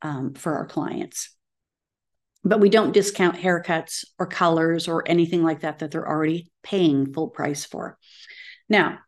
um, 0.02 0.34
for 0.34 0.56
our 0.56 0.66
clients. 0.66 1.34
But 2.42 2.60
we 2.60 2.70
don't 2.70 2.92
discount 2.92 3.36
haircuts 3.36 4.04
or 4.18 4.26
colors 4.26 4.88
or 4.88 5.06
anything 5.06 5.42
like 5.42 5.60
that 5.60 5.80
that 5.80 5.90
they're 5.90 6.08
already 6.08 6.50
paying 6.62 7.12
full 7.12 7.28
price 7.28 7.64
for. 7.64 7.98
Now, 8.68 9.00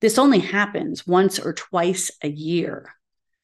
this 0.00 0.18
only 0.18 0.38
happens 0.38 1.06
once 1.06 1.38
or 1.38 1.52
twice 1.52 2.10
a 2.22 2.28
year. 2.28 2.94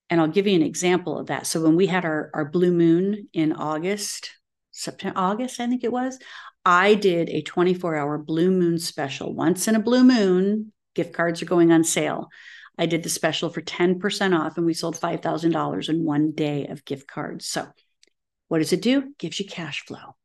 And 0.08 0.20
I'll 0.20 0.28
give 0.28 0.46
you 0.46 0.56
an 0.56 0.62
example 0.62 1.18
of 1.18 1.26
that. 1.26 1.46
So 1.46 1.62
when 1.62 1.76
we 1.76 1.86
had 1.86 2.04
our, 2.04 2.30
our 2.34 2.44
blue 2.44 2.72
moon 2.72 3.28
in 3.32 3.52
August, 3.52 4.30
September, 4.72 5.18
August, 5.18 5.60
I 5.60 5.68
think 5.68 5.84
it 5.84 5.92
was, 5.92 6.18
I 6.64 6.94
did 6.94 7.28
a 7.28 7.42
24 7.42 7.96
hour 7.96 8.18
blue 8.18 8.50
moon 8.50 8.78
special. 8.78 9.34
Once 9.34 9.68
in 9.68 9.76
a 9.76 9.80
blue 9.80 10.04
moon, 10.04 10.72
gift 10.94 11.12
cards 11.12 11.42
are 11.42 11.46
going 11.46 11.72
on 11.72 11.84
sale. 11.84 12.28
I 12.80 12.86
did 12.86 13.02
the 13.02 13.10
special 13.10 13.50
for 13.50 13.60
10% 13.60 14.36
off 14.36 14.56
and 14.56 14.64
we 14.64 14.72
sold 14.72 14.98
$5,000 14.98 15.88
in 15.90 16.04
one 16.04 16.32
day 16.32 16.66
of 16.66 16.84
gift 16.86 17.06
cards. 17.06 17.46
So, 17.46 17.68
what 18.48 18.58
does 18.58 18.72
it 18.72 18.80
do? 18.80 19.12
gives 19.18 19.38
you 19.38 19.46
cash 19.46 19.84
flow. 19.84 20.16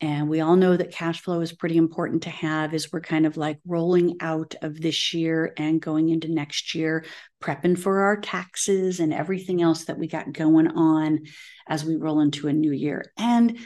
And 0.00 0.28
we 0.28 0.40
all 0.40 0.54
know 0.54 0.76
that 0.76 0.92
cash 0.92 1.20
flow 1.20 1.40
is 1.40 1.52
pretty 1.52 1.76
important 1.76 2.22
to 2.22 2.30
have 2.30 2.74
as 2.74 2.92
we're 2.92 3.00
kind 3.00 3.26
of 3.26 3.36
like 3.36 3.58
rolling 3.66 4.18
out 4.20 4.54
of 4.62 4.80
this 4.80 5.12
year 5.14 5.52
and 5.56 5.80
going 5.80 6.10
into 6.10 6.32
next 6.32 6.76
year, 6.76 7.04
prepping 7.42 7.76
for 7.76 8.02
our 8.02 8.20
taxes 8.20 9.00
and 9.00 9.12
everything 9.12 9.60
else 9.60 9.86
that 9.86 9.98
we 9.98 10.06
got 10.06 10.32
going 10.32 10.68
on 10.68 11.24
as 11.68 11.84
we 11.84 11.96
roll 11.96 12.20
into 12.20 12.46
a 12.46 12.52
new 12.52 12.72
year. 12.72 13.12
And 13.18 13.58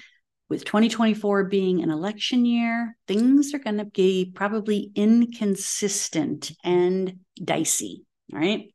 with 0.49 0.65
2024 0.65 1.45
being 1.45 1.83
an 1.83 1.91
election 1.91 2.45
year, 2.45 2.97
things 3.07 3.53
are 3.53 3.59
going 3.59 3.79
to 3.79 3.85
be 3.85 4.33
probably 4.35 4.91
inconsistent 4.95 6.53
and 6.65 7.19
dicey, 7.43 8.05
right? 8.33 8.73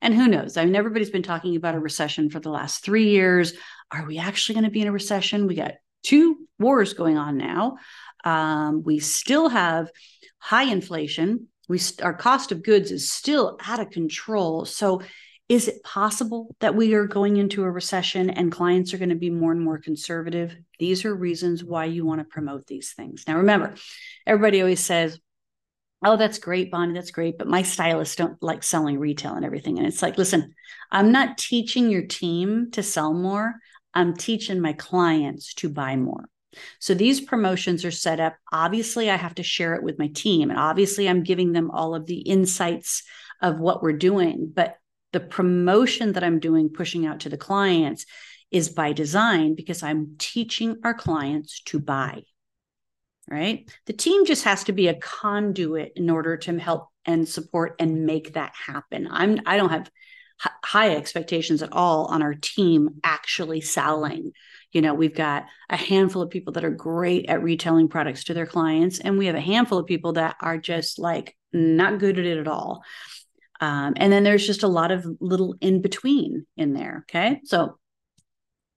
And 0.00 0.14
who 0.14 0.26
knows? 0.26 0.56
I 0.56 0.64
mean, 0.64 0.74
everybody's 0.74 1.10
been 1.10 1.22
talking 1.22 1.54
about 1.54 1.76
a 1.76 1.80
recession 1.80 2.28
for 2.28 2.40
the 2.40 2.50
last 2.50 2.84
three 2.84 3.10
years. 3.10 3.54
Are 3.92 4.04
we 4.04 4.18
actually 4.18 4.54
going 4.54 4.64
to 4.64 4.70
be 4.70 4.82
in 4.82 4.88
a 4.88 4.92
recession? 4.92 5.46
We 5.46 5.54
got 5.54 5.74
two 6.02 6.48
wars 6.58 6.94
going 6.94 7.16
on 7.16 7.36
now. 7.38 7.76
Um, 8.24 8.82
we 8.82 8.98
still 8.98 9.48
have 9.48 9.90
high 10.38 10.64
inflation. 10.64 11.46
We 11.68 11.80
our 12.02 12.14
cost 12.14 12.50
of 12.50 12.64
goods 12.64 12.90
is 12.90 13.10
still 13.10 13.58
out 13.64 13.78
of 13.78 13.90
control. 13.90 14.64
So 14.64 15.02
is 15.48 15.68
it 15.68 15.82
possible 15.82 16.54
that 16.60 16.74
we 16.74 16.94
are 16.94 17.06
going 17.06 17.36
into 17.36 17.64
a 17.64 17.70
recession 17.70 18.30
and 18.30 18.50
clients 18.50 18.94
are 18.94 18.98
going 18.98 19.10
to 19.10 19.14
be 19.14 19.30
more 19.30 19.52
and 19.52 19.60
more 19.60 19.78
conservative? 19.78 20.56
These 20.78 21.04
are 21.04 21.14
reasons 21.14 21.62
why 21.62 21.86
you 21.86 22.06
want 22.06 22.20
to 22.20 22.24
promote 22.24 22.66
these 22.66 22.92
things. 22.92 23.24
Now, 23.26 23.36
remember, 23.36 23.74
everybody 24.26 24.60
always 24.60 24.80
says, 24.80 25.18
Oh, 26.04 26.16
that's 26.16 26.38
great, 26.38 26.70
Bonnie. 26.70 26.94
That's 26.94 27.12
great. 27.12 27.38
But 27.38 27.46
my 27.46 27.62
stylists 27.62 28.16
don't 28.16 28.42
like 28.42 28.64
selling 28.64 28.98
retail 28.98 29.34
and 29.34 29.44
everything. 29.44 29.78
And 29.78 29.86
it's 29.86 30.02
like, 30.02 30.18
listen, 30.18 30.54
I'm 30.90 31.12
not 31.12 31.38
teaching 31.38 31.90
your 31.90 32.06
team 32.06 32.72
to 32.72 32.82
sell 32.82 33.14
more. 33.14 33.54
I'm 33.94 34.16
teaching 34.16 34.60
my 34.60 34.72
clients 34.72 35.54
to 35.54 35.68
buy 35.68 35.94
more. 35.96 36.28
So 36.80 36.94
these 36.94 37.20
promotions 37.20 37.84
are 37.84 37.92
set 37.92 38.18
up. 38.18 38.34
Obviously, 38.50 39.10
I 39.10 39.16
have 39.16 39.36
to 39.36 39.42
share 39.42 39.74
it 39.74 39.82
with 39.82 39.98
my 39.98 40.08
team. 40.08 40.50
And 40.50 40.58
obviously, 40.58 41.08
I'm 41.08 41.22
giving 41.22 41.52
them 41.52 41.70
all 41.70 41.94
of 41.94 42.06
the 42.06 42.18
insights 42.18 43.04
of 43.40 43.58
what 43.58 43.82
we're 43.82 43.92
doing. 43.92 44.50
But 44.52 44.76
the 45.12 45.20
promotion 45.20 46.12
that 46.12 46.24
I'm 46.24 46.40
doing, 46.40 46.70
pushing 46.70 47.06
out 47.06 47.20
to 47.20 47.28
the 47.28 47.36
clients, 47.36 48.06
is 48.50 48.68
by 48.68 48.92
design 48.92 49.54
because 49.54 49.82
I'm 49.82 50.16
teaching 50.18 50.76
our 50.84 50.94
clients 50.94 51.62
to 51.66 51.80
buy. 51.80 52.22
Right. 53.30 53.70
The 53.86 53.92
team 53.92 54.26
just 54.26 54.44
has 54.44 54.64
to 54.64 54.72
be 54.72 54.88
a 54.88 54.94
conduit 54.94 55.92
in 55.96 56.10
order 56.10 56.36
to 56.38 56.58
help 56.58 56.88
and 57.06 57.28
support 57.28 57.76
and 57.78 58.04
make 58.04 58.34
that 58.34 58.52
happen. 58.54 59.08
I'm 59.10 59.40
I 59.46 59.56
don't 59.56 59.70
have 59.70 59.90
high 60.64 60.96
expectations 60.96 61.62
at 61.62 61.72
all 61.72 62.06
on 62.06 62.22
our 62.22 62.34
team 62.34 63.00
actually 63.04 63.60
selling. 63.60 64.32
You 64.72 64.80
know, 64.80 64.94
we've 64.94 65.14
got 65.14 65.46
a 65.70 65.76
handful 65.76 66.22
of 66.22 66.30
people 66.30 66.54
that 66.54 66.64
are 66.64 66.70
great 66.70 67.26
at 67.26 67.42
retailing 67.42 67.88
products 67.88 68.24
to 68.24 68.34
their 68.34 68.46
clients, 68.46 68.98
and 68.98 69.18
we 69.18 69.26
have 69.26 69.36
a 69.36 69.40
handful 69.40 69.78
of 69.78 69.86
people 69.86 70.14
that 70.14 70.36
are 70.40 70.58
just 70.58 70.98
like 70.98 71.36
not 71.52 71.98
good 71.98 72.18
at 72.18 72.24
it 72.24 72.38
at 72.38 72.48
all. 72.48 72.82
Um, 73.62 73.92
and 73.96 74.12
then 74.12 74.24
there's 74.24 74.44
just 74.44 74.64
a 74.64 74.68
lot 74.68 74.90
of 74.90 75.06
little 75.20 75.54
in 75.60 75.82
between 75.82 76.46
in 76.56 76.72
there. 76.74 77.06
Okay. 77.08 77.40
So 77.44 77.78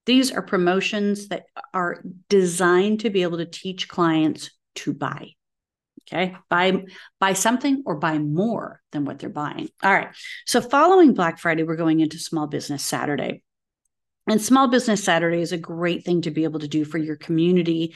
these 0.06 0.32
are 0.32 0.44
promotions 0.44 1.30
that 1.30 1.48
are 1.74 2.04
designed 2.30 3.00
to 3.00 3.10
be 3.10 3.24
able 3.24 3.40
to 3.40 3.48
teach 3.48 3.88
clients 3.88 4.52
to 4.76 4.94
buy. 4.94 5.32
Okay. 6.04 6.36
Buy 6.52 6.84
buy 7.20 7.34
something 7.34 7.82
or 7.88 7.96
buy 7.96 8.20
more 8.20 8.80
than 8.92 9.06
what 9.06 9.18
they're 9.18 9.28
buying. 9.28 9.70
All 9.82 9.92
right. 9.92 10.10
So 10.46 10.62
following 10.62 11.16
Black 11.16 11.40
Friday, 11.40 11.64
we're 11.64 11.78
going 11.78 12.00
into 12.00 12.20
Small 12.20 12.46
Business 12.46 12.86
Saturday. 12.86 13.42
And 14.30 14.40
Small 14.40 14.68
Business 14.68 15.04
Saturday 15.04 15.42
is 15.42 15.52
a 15.52 15.58
great 15.58 16.06
thing 16.06 16.22
to 16.22 16.32
be 16.32 16.44
able 16.44 16.60
to 16.60 16.68
do 16.68 16.86
for 16.86 17.00
your 17.00 17.16
community 17.16 17.96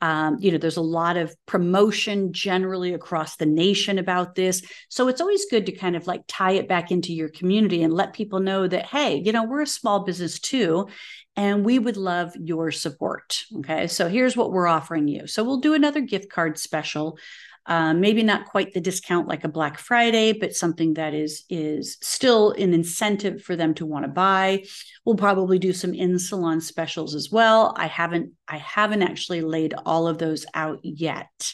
Um, 0.00 0.38
you 0.40 0.50
know, 0.50 0.58
there's 0.58 0.76
a 0.76 0.82
lot 0.82 1.16
of 1.16 1.34
promotion 1.46 2.32
generally 2.32 2.94
across 2.94 3.36
the 3.36 3.46
nation 3.46 3.98
about 3.98 4.34
this. 4.34 4.62
So 4.88 5.08
it's 5.08 5.20
always 5.20 5.44
good 5.50 5.66
to 5.66 5.72
kind 5.72 5.96
of 5.96 6.06
like 6.06 6.22
tie 6.26 6.52
it 6.52 6.68
back 6.68 6.90
into 6.90 7.12
your 7.12 7.28
community 7.28 7.82
and 7.82 7.92
let 7.92 8.12
people 8.14 8.40
know 8.40 8.66
that, 8.66 8.86
hey, 8.86 9.16
you 9.16 9.32
know, 9.32 9.44
we're 9.44 9.62
a 9.62 9.66
small 9.66 10.04
business 10.04 10.40
too, 10.40 10.88
and 11.36 11.64
we 11.64 11.78
would 11.78 11.96
love 11.96 12.34
your 12.36 12.70
support. 12.70 13.44
Okay. 13.58 13.86
So 13.86 14.08
here's 14.08 14.36
what 14.36 14.52
we're 14.52 14.66
offering 14.66 15.06
you. 15.06 15.26
So 15.26 15.44
we'll 15.44 15.60
do 15.60 15.74
another 15.74 16.00
gift 16.00 16.30
card 16.30 16.58
special. 16.58 17.18
Uh, 17.66 17.92
maybe 17.92 18.22
not 18.22 18.46
quite 18.46 18.72
the 18.72 18.80
discount 18.80 19.28
like 19.28 19.44
a 19.44 19.48
Black 19.48 19.78
Friday, 19.78 20.32
but 20.32 20.56
something 20.56 20.94
that 20.94 21.12
is 21.12 21.44
is 21.50 21.98
still 22.00 22.52
an 22.52 22.72
incentive 22.72 23.42
for 23.42 23.54
them 23.54 23.74
to 23.74 23.86
want 23.86 24.04
to 24.04 24.10
buy. 24.10 24.64
We'll 25.04 25.16
probably 25.16 25.58
do 25.58 25.72
some 25.72 25.92
in 25.92 26.18
salon 26.18 26.60
specials 26.60 27.14
as 27.14 27.30
well. 27.30 27.74
I 27.76 27.86
haven't 27.86 28.32
I 28.48 28.56
haven't 28.56 29.02
actually 29.02 29.42
laid 29.42 29.74
all 29.84 30.08
of 30.08 30.18
those 30.18 30.46
out 30.54 30.80
yet, 30.82 31.52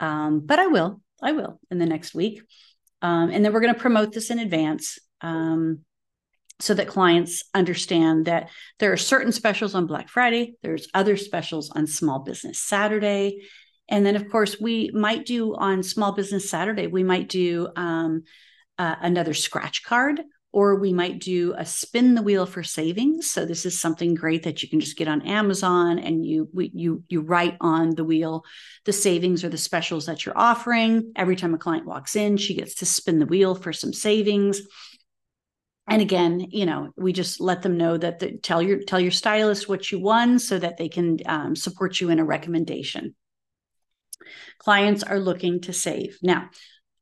um, 0.00 0.40
but 0.40 0.58
I 0.58 0.68
will. 0.68 1.00
I 1.22 1.32
will 1.32 1.60
in 1.70 1.78
the 1.78 1.86
next 1.86 2.14
week, 2.14 2.42
um, 3.02 3.30
and 3.30 3.44
then 3.44 3.52
we're 3.52 3.60
going 3.60 3.74
to 3.74 3.80
promote 3.80 4.12
this 4.12 4.30
in 4.30 4.38
advance. 4.38 4.98
Um, 5.20 5.80
so 6.58 6.72
that 6.72 6.88
clients 6.88 7.44
understand 7.52 8.24
that 8.24 8.48
there 8.78 8.90
are 8.90 8.96
certain 8.96 9.30
specials 9.30 9.74
on 9.74 9.86
Black 9.86 10.08
Friday, 10.08 10.56
there's 10.62 10.88
other 10.94 11.18
specials 11.18 11.70
on 11.70 11.86
Small 11.86 12.20
Business 12.20 12.58
Saturday, 12.58 13.42
and 13.88 14.04
then, 14.04 14.16
of 14.16 14.28
course, 14.30 14.60
we 14.60 14.90
might 14.92 15.26
do 15.26 15.54
on 15.54 15.82
Small 15.82 16.12
Business 16.12 16.50
Saturday, 16.50 16.86
we 16.86 17.04
might 17.04 17.28
do 17.28 17.68
um, 17.76 18.24
uh, 18.78 18.96
another 19.00 19.34
scratch 19.34 19.84
card 19.84 20.20
or 20.52 20.76
we 20.76 20.92
might 20.92 21.18
do 21.18 21.54
a 21.58 21.66
spin 21.66 22.14
the 22.14 22.22
wheel 22.22 22.46
for 22.46 22.62
savings. 22.62 23.30
So 23.30 23.44
this 23.44 23.66
is 23.66 23.78
something 23.78 24.14
great 24.14 24.44
that 24.44 24.62
you 24.62 24.70
can 24.70 24.80
just 24.80 24.96
get 24.96 25.06
on 25.06 25.20
Amazon 25.22 25.98
and 25.98 26.24
you 26.24 26.48
you 26.54 27.04
you 27.08 27.20
write 27.20 27.56
on 27.60 27.94
the 27.94 28.04
wheel 28.04 28.42
the 28.86 28.92
savings 28.92 29.44
or 29.44 29.50
the 29.50 29.58
specials 29.58 30.06
that 30.06 30.24
you're 30.24 30.38
offering. 30.38 31.12
Every 31.14 31.36
time 31.36 31.52
a 31.52 31.58
client 31.58 31.86
walks 31.86 32.16
in, 32.16 32.38
she 32.38 32.54
gets 32.54 32.76
to 32.76 32.86
spin 32.86 33.18
the 33.18 33.26
wheel 33.26 33.54
for 33.54 33.72
some 33.72 33.92
savings. 33.92 34.62
And 35.88 36.00
again, 36.00 36.46
you 36.50 36.64
know, 36.64 36.90
we 36.96 37.12
just 37.12 37.38
let 37.40 37.62
them 37.62 37.76
know 37.76 37.96
that 37.96 38.18
the, 38.18 38.38
tell 38.38 38.62
your 38.62 38.82
tell 38.82 38.98
your 38.98 39.10
stylist 39.10 39.68
what 39.68 39.92
you 39.92 40.00
won 40.00 40.38
so 40.38 40.58
that 40.58 40.78
they 40.78 40.88
can 40.88 41.18
um, 41.26 41.54
support 41.54 42.00
you 42.00 42.08
in 42.08 42.18
a 42.18 42.24
recommendation 42.24 43.14
clients 44.58 45.02
are 45.02 45.20
looking 45.20 45.60
to 45.62 45.72
save. 45.72 46.18
Now, 46.22 46.50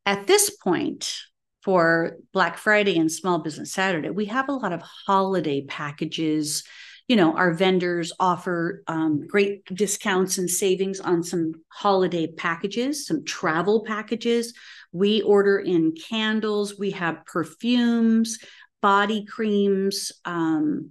at 0.07 0.27
this 0.27 0.51
point, 0.51 1.13
for 1.63 2.19
Black 2.35 2.59
Friday 2.59 2.99
and 2.99 3.11
Small 3.11 3.39
Business 3.39 3.73
Saturday, 3.73 4.11
we 4.11 4.27
have 4.27 4.51
a 4.51 4.53
lot 4.53 4.75
of 4.75 4.83
holiday 4.83 5.65
packages. 5.65 6.63
You 7.09 7.17
know, 7.17 7.35
our 7.35 7.55
vendors 7.55 8.13
offer 8.21 8.83
um, 8.87 9.27
great 9.27 9.65
discounts 9.75 10.37
and 10.37 10.49
savings 10.49 11.01
on 11.01 11.23
some 11.23 11.53
holiday 11.69 12.27
packages, 12.27 13.07
some 13.07 13.25
travel 13.25 13.83
packages. 13.85 14.53
We 14.93 15.23
order 15.23 15.59
in 15.59 15.95
candles, 15.95 16.79
we 16.79 16.91
have 16.91 17.25
perfumes, 17.25 18.39
body 18.83 19.25
creams, 19.25 20.13
um, 20.27 20.91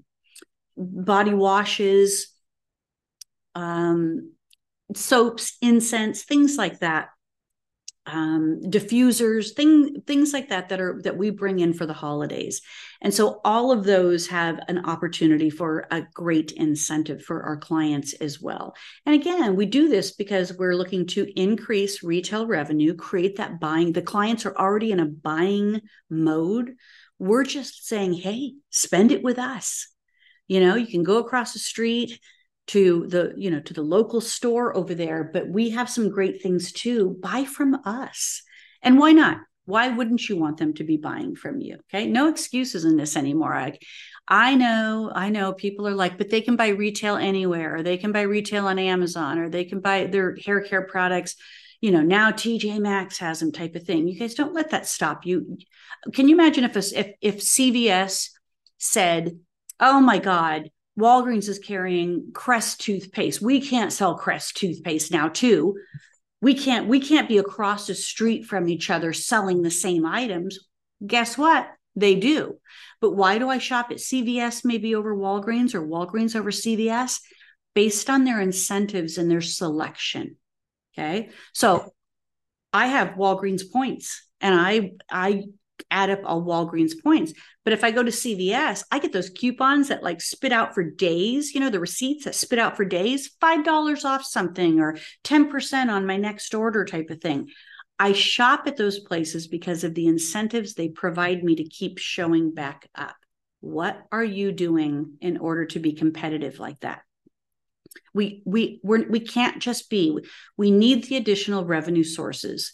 body 0.76 1.36
washes, 1.36 2.30
um, 3.54 4.33
soaps, 4.96 5.58
incense, 5.62 6.24
things 6.24 6.58
like 6.58 6.80
that, 6.80 7.10
um, 8.06 8.60
diffusers, 8.66 9.54
thing, 9.54 10.02
things 10.02 10.34
like 10.34 10.50
that 10.50 10.70
that 10.70 10.82
are 10.82 11.00
that 11.04 11.18
we 11.18 11.30
bring 11.30 11.60
in 11.60 11.74
for 11.74 11.86
the 11.86 11.94
holidays. 11.94 12.62
And 13.02 13.14
so 13.14 13.40
all 13.46 13.72
of 13.72 13.86
those 13.86 14.28
have 14.28 14.60
an 14.68 14.86
opportunity 14.86 15.50
for 15.50 15.88
a 15.90 16.02
great 16.14 16.52
incentive 16.52 17.24
for 17.24 17.44
our 17.44 17.58
clients 17.58 18.14
as 18.14 18.42
well. 18.42 18.76
And 19.06 19.16
again, 19.16 19.56
we 19.56 19.66
do 19.66 19.88
this 19.88 20.12
because 20.12 20.54
we're 20.58 20.76
looking 20.76 21.06
to 21.08 21.40
increase 21.40 22.04
retail 22.04 22.46
revenue, 22.46 22.94
create 22.94 23.38
that 23.38 23.60
buying. 23.60 23.94
The 23.94 24.02
clients 24.02 24.46
are 24.46 24.56
already 24.56 24.92
in 24.92 25.00
a 25.00 25.06
buying 25.06 25.82
mode. 26.10 26.76
We're 27.20 27.46
just 27.46 27.88
saying, 27.88 28.14
hey, 28.14 28.56
spend 28.70 29.14
it 29.14 29.24
with 29.24 29.40
us. 29.40 29.88
You 30.48 30.60
know, 30.60 30.76
you 30.76 30.88
can 30.88 31.04
go 31.04 31.20
across 31.20 31.54
the 31.54 31.60
street 31.60 32.20
to 32.68 33.08
the 33.08 33.34
you 33.36 33.52
know 33.52 33.60
to 33.60 33.74
the 33.74 33.82
local 33.82 34.22
store 34.22 34.76
over 34.76 34.96
there 34.96 35.30
but 35.34 35.50
we 35.50 35.72
have 35.72 35.90
some 35.90 36.10
great 36.10 36.42
things 36.42 36.72
too. 36.72 37.18
Buy 37.22 37.46
from 37.46 37.76
us. 37.86 38.42
And 38.82 38.98
why 39.00 39.12
not? 39.12 39.38
Why 39.66 39.90
wouldn't 39.90 40.28
you 40.28 40.38
want 40.38 40.58
them 40.58 40.74
to 40.76 40.84
be 40.84 40.98
buying 40.98 41.36
from 41.36 41.62
you? 41.62 41.78
Okay? 41.90 42.06
No 42.06 42.28
excuses 42.28 42.84
in 42.86 42.98
this 42.98 43.16
anymore. 43.16 43.54
I 43.54 43.78
i 44.30 44.56
know 44.56 45.12
i 45.14 45.28
know 45.28 45.52
people 45.52 45.86
are 45.86 45.94
like 45.94 46.18
but 46.18 46.30
they 46.30 46.40
can 46.40 46.56
buy 46.56 46.70
retail 46.70 47.18
anywhere 47.18 47.76
or 47.76 47.84
they 47.84 47.98
can 47.98 48.14
buy 48.14 48.22
retail 48.22 48.68
on 48.68 48.80
amazon 48.80 49.38
or 49.38 49.50
they 49.50 49.66
can 49.66 49.82
buy 49.82 50.06
their 50.06 50.38
hair 50.46 50.62
care 50.62 50.84
products 50.84 51.36
you 51.84 51.92
know 51.92 52.02
now 52.02 52.32
tj 52.32 52.80
maxx 52.80 53.18
has 53.18 53.42
them 53.42 53.52
type 53.52 53.76
of 53.76 53.84
thing. 53.84 54.08
You 54.08 54.18
guys 54.18 54.36
don't 54.36 54.54
let 54.54 54.70
that 54.72 54.88
stop 54.88 55.26
you. 55.26 55.58
Can 56.14 56.30
you 56.30 56.36
imagine 56.36 56.64
if 56.64 56.78
a, 56.78 57.00
if 57.00 57.16
if 57.20 57.40
cvs 57.42 58.30
said 58.78 59.38
oh 59.82 60.00
my 60.00 60.18
god 60.18 60.70
Walgreens 61.00 61.50
is 61.50 61.60
carrying 61.60 62.32
Crest 62.34 62.82
toothpaste. 62.82 63.42
We 63.42 63.62
can't 63.62 63.92
sell 63.92 64.16
Crest 64.16 64.58
toothpaste 64.58 65.12
now, 65.12 65.30
too. 65.30 65.78
We 66.42 66.54
can't 66.54 66.88
we 66.88 67.00
can't 67.00 67.30
be 67.30 67.38
across 67.38 67.88
the 67.88 67.96
street 67.96 68.46
from 68.46 68.68
each 68.68 68.90
other 68.90 69.14
selling 69.14 69.62
the 69.62 69.72
same 69.72 70.06
items. 70.06 70.60
Guess 71.06 71.38
what? 71.38 71.68
They 71.96 72.16
do. 72.16 72.60
But 73.00 73.12
why 73.12 73.38
do 73.38 73.50
I 73.50 73.60
shop 73.60 73.92
at 73.92 73.98
CVS 73.98 74.66
maybe 74.66 74.96
over 74.96 75.16
Walgreens 75.16 75.74
or 75.74 75.82
Walgreens 75.82 76.36
over 76.36 76.52
CVS? 76.52 77.20
Based 77.74 78.10
on 78.10 78.24
their 78.24 78.40
incentives 78.40 79.18
and 79.18 79.32
their 79.32 79.42
selection. 79.42 80.36
Okay. 80.94 81.30
So 81.54 81.94
I 82.72 82.88
have 82.88 83.16
Walgreens 83.16 83.72
points 83.72 84.28
and 84.42 84.54
I 84.54 84.92
I 85.10 85.46
add 85.94 86.10
up 86.10 86.22
all 86.26 86.44
Walgreens 86.44 87.02
points. 87.02 87.34
But 87.64 87.74
if 87.74 87.84
I 87.84 87.92
go 87.92 88.04
to 88.04 88.12
CVS, 88.12 88.84
I 88.92 89.00
get 89.00 89.14
those 89.14 89.30
coupons 89.30 89.88
that 89.88 90.04
like 90.04 90.20
spit 90.20 90.52
out 90.52 90.74
for 90.74 90.84
days, 90.84 91.54
you 91.54 91.62
know, 91.62 91.70
the 91.70 91.80
receipts 91.80 92.26
that 92.26 92.36
spit 92.36 92.60
out 92.60 92.76
for 92.76 92.84
days, 92.84 93.32
$5 93.42 94.04
off 94.04 94.26
something 94.26 94.82
or 94.82 94.98
10% 95.24 95.90
on 95.90 96.06
my 96.06 96.18
next 96.18 96.54
order 96.54 96.84
type 96.84 97.10
of 97.12 97.22
thing. 97.22 97.50
I 98.00 98.14
shop 98.14 98.64
at 98.66 98.76
those 98.76 99.00
places 99.00 99.48
because 99.48 99.84
of 99.84 99.94
the 99.94 100.08
incentives 100.08 100.74
they 100.74 100.90
provide 100.90 101.44
me 101.44 101.56
to 101.56 101.64
keep 101.64 102.00
showing 102.00 102.54
back 102.54 102.90
up. 102.96 103.16
What 103.62 104.02
are 104.12 104.24
you 104.24 104.52
doing 104.52 105.14
in 105.22 105.38
order 105.38 105.66
to 105.68 105.80
be 105.80 105.94
competitive 105.94 106.60
like 106.60 106.80
that? 106.82 107.04
We 108.14 108.42
we 108.46 108.80
we're, 108.84 109.08
we 109.08 109.20
can't 109.20 109.62
just 109.62 109.90
be. 109.90 110.18
We 110.58 110.72
need 110.72 111.06
the 111.06 111.16
additional 111.18 111.64
revenue 111.64 112.04
sources 112.04 112.74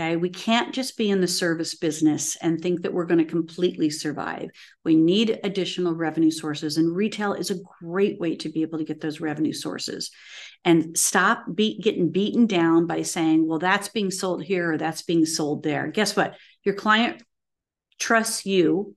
Okay. 0.00 0.16
We 0.16 0.30
can't 0.30 0.72
just 0.72 0.96
be 0.96 1.10
in 1.10 1.20
the 1.20 1.28
service 1.28 1.74
business 1.74 2.34
and 2.36 2.58
think 2.58 2.82
that 2.82 2.92
we're 2.92 3.04
going 3.04 3.18
to 3.18 3.24
completely 3.24 3.90
survive. 3.90 4.48
We 4.82 4.96
need 4.96 5.38
additional 5.44 5.94
revenue 5.94 6.30
sources, 6.30 6.78
and 6.78 6.96
retail 6.96 7.34
is 7.34 7.50
a 7.50 7.60
great 7.82 8.18
way 8.18 8.36
to 8.36 8.48
be 8.48 8.62
able 8.62 8.78
to 8.78 8.84
get 8.84 9.02
those 9.02 9.20
revenue 9.20 9.52
sources 9.52 10.10
and 10.64 10.96
stop 10.96 11.44
be- 11.54 11.78
getting 11.80 12.10
beaten 12.10 12.46
down 12.46 12.86
by 12.86 13.02
saying, 13.02 13.46
well, 13.46 13.58
that's 13.58 13.88
being 13.88 14.10
sold 14.10 14.42
here 14.42 14.72
or 14.72 14.78
that's 14.78 15.02
being 15.02 15.26
sold 15.26 15.62
there. 15.62 15.88
Guess 15.88 16.16
what? 16.16 16.34
Your 16.64 16.76
client 16.76 17.22
trusts 17.98 18.46
you 18.46 18.96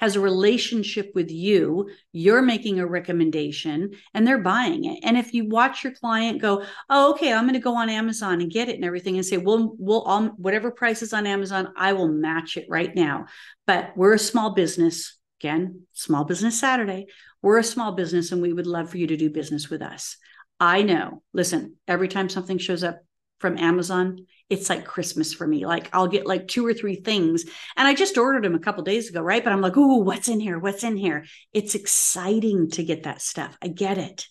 has 0.00 0.16
a 0.16 0.20
relationship 0.20 1.12
with 1.14 1.30
you, 1.30 1.90
you're 2.12 2.42
making 2.42 2.80
a 2.80 2.86
recommendation 2.86 3.90
and 4.14 4.26
they're 4.26 4.38
buying 4.38 4.84
it. 4.84 4.98
And 5.02 5.16
if 5.16 5.34
you 5.34 5.48
watch 5.48 5.84
your 5.84 5.92
client 5.92 6.40
go, 6.40 6.64
"Oh, 6.88 7.12
okay, 7.12 7.32
I'm 7.32 7.44
going 7.44 7.52
to 7.52 7.60
go 7.60 7.76
on 7.76 7.90
Amazon 7.90 8.40
and 8.40 8.50
get 8.50 8.68
it 8.70 8.76
and 8.76 8.84
everything," 8.84 9.16
and 9.16 9.26
say, 9.26 9.36
"Well, 9.36 9.76
we'll 9.78 10.04
whatever 10.38 10.70
price 10.70 11.02
is 11.02 11.12
on 11.12 11.26
Amazon, 11.26 11.72
I 11.76 11.92
will 11.92 12.08
match 12.08 12.56
it 12.56 12.66
right 12.68 12.94
now." 12.94 13.26
But 13.66 13.92
we're 13.94 14.14
a 14.14 14.18
small 14.18 14.54
business. 14.54 15.18
Again, 15.40 15.86
small 15.92 16.24
business 16.24 16.58
Saturday. 16.58 17.06
We're 17.42 17.58
a 17.58 17.64
small 17.64 17.92
business 17.92 18.32
and 18.32 18.42
we 18.42 18.52
would 18.52 18.66
love 18.66 18.90
for 18.90 18.98
you 18.98 19.06
to 19.06 19.16
do 19.16 19.30
business 19.30 19.70
with 19.70 19.80
us. 19.80 20.16
I 20.58 20.82
know. 20.82 21.22
Listen, 21.32 21.76
every 21.88 22.08
time 22.08 22.28
something 22.28 22.58
shows 22.58 22.84
up 22.84 23.02
from 23.40 23.58
Amazon, 23.58 24.26
it's 24.48 24.68
like 24.68 24.84
Christmas 24.84 25.32
for 25.32 25.46
me. 25.46 25.66
Like 25.66 25.88
I'll 25.92 26.08
get 26.08 26.26
like 26.26 26.46
two 26.46 26.64
or 26.64 26.74
three 26.74 26.96
things. 26.96 27.44
And 27.76 27.88
I 27.88 27.94
just 27.94 28.18
ordered 28.18 28.44
them 28.44 28.54
a 28.54 28.60
couple 28.60 28.84
days 28.84 29.08
ago, 29.08 29.20
right? 29.20 29.42
But 29.42 29.52
I'm 29.52 29.60
like, 29.60 29.76
oh, 29.76 29.98
what's 29.98 30.28
in 30.28 30.40
here? 30.40 30.58
What's 30.58 30.84
in 30.84 30.96
here? 30.96 31.24
It's 31.52 31.74
exciting 31.74 32.70
to 32.72 32.84
get 32.84 33.04
that 33.04 33.22
stuff. 33.22 33.56
I 33.62 33.68
get 33.68 33.98
it. 33.98 34.26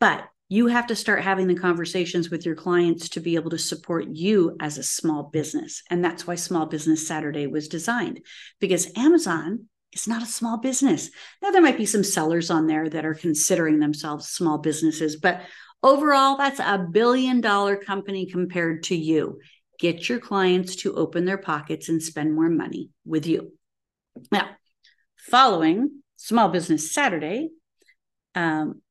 But 0.00 0.24
you 0.48 0.66
have 0.66 0.88
to 0.88 0.96
start 0.96 1.22
having 1.22 1.46
the 1.46 1.54
conversations 1.54 2.30
with 2.30 2.44
your 2.44 2.56
clients 2.56 3.10
to 3.10 3.20
be 3.20 3.36
able 3.36 3.50
to 3.50 3.58
support 3.58 4.06
you 4.08 4.56
as 4.60 4.78
a 4.78 4.82
small 4.82 5.24
business. 5.24 5.82
And 5.90 6.04
that's 6.04 6.26
why 6.26 6.34
Small 6.34 6.66
Business 6.66 7.06
Saturday 7.06 7.46
was 7.46 7.68
designed 7.68 8.20
because 8.58 8.90
Amazon 8.96 9.66
is 9.92 10.08
not 10.08 10.22
a 10.22 10.26
small 10.26 10.58
business. 10.58 11.10
Now, 11.40 11.50
there 11.50 11.62
might 11.62 11.76
be 11.76 11.86
some 11.86 12.02
sellers 12.02 12.50
on 12.50 12.66
there 12.66 12.88
that 12.88 13.06
are 13.06 13.14
considering 13.14 13.78
themselves 13.78 14.28
small 14.28 14.58
businesses, 14.58 15.16
but 15.16 15.42
Overall, 15.82 16.36
that's 16.36 16.60
a 16.60 16.86
billion 16.90 17.40
dollar 17.40 17.76
company 17.76 18.26
compared 18.26 18.82
to 18.84 18.96
you. 18.96 19.40
Get 19.78 20.08
your 20.08 20.18
clients 20.18 20.76
to 20.76 20.94
open 20.94 21.24
their 21.24 21.38
pockets 21.38 21.88
and 21.88 22.02
spend 22.02 22.34
more 22.34 22.50
money 22.50 22.90
with 23.04 23.26
you. 23.26 23.52
Now, 24.30 24.50
following 25.16 26.02
Small 26.16 26.48
Business 26.50 26.92
Saturday, 26.92 27.48
um, 28.34 28.82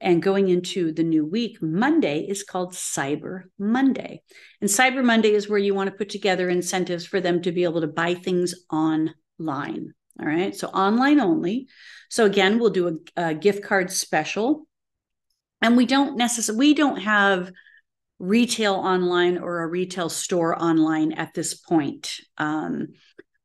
And 0.00 0.22
going 0.22 0.48
into 0.50 0.92
the 0.92 1.02
new 1.02 1.24
week, 1.24 1.62
Monday 1.62 2.26
is 2.28 2.42
called 2.42 2.74
Cyber 2.74 3.44
Monday. 3.58 4.20
And 4.60 4.68
Cyber 4.68 5.02
Monday 5.02 5.30
is 5.30 5.48
where 5.48 5.58
you 5.58 5.74
want 5.74 5.88
to 5.88 5.96
put 5.96 6.10
together 6.10 6.50
incentives 6.50 7.06
for 7.06 7.20
them 7.20 7.40
to 7.42 7.52
be 7.52 7.64
able 7.64 7.80
to 7.80 7.86
buy 7.86 8.12
things 8.14 8.54
online. 8.70 9.94
All 10.20 10.26
right. 10.26 10.54
So 10.54 10.68
online 10.68 11.20
only. 11.20 11.68
So 12.10 12.26
again, 12.26 12.58
we'll 12.58 12.70
do 12.70 13.00
a, 13.16 13.28
a 13.28 13.34
gift 13.34 13.64
card 13.64 13.90
special. 13.90 14.66
And 15.64 15.78
we 15.78 15.86
don't 15.86 16.18
necessarily, 16.18 16.58
we 16.58 16.74
don't 16.74 16.98
have 16.98 17.50
retail 18.18 18.74
online 18.74 19.38
or 19.38 19.62
a 19.62 19.66
retail 19.66 20.10
store 20.10 20.62
online 20.62 21.12
at 21.12 21.32
this 21.32 21.54
point. 21.54 22.20
Um, 22.36 22.88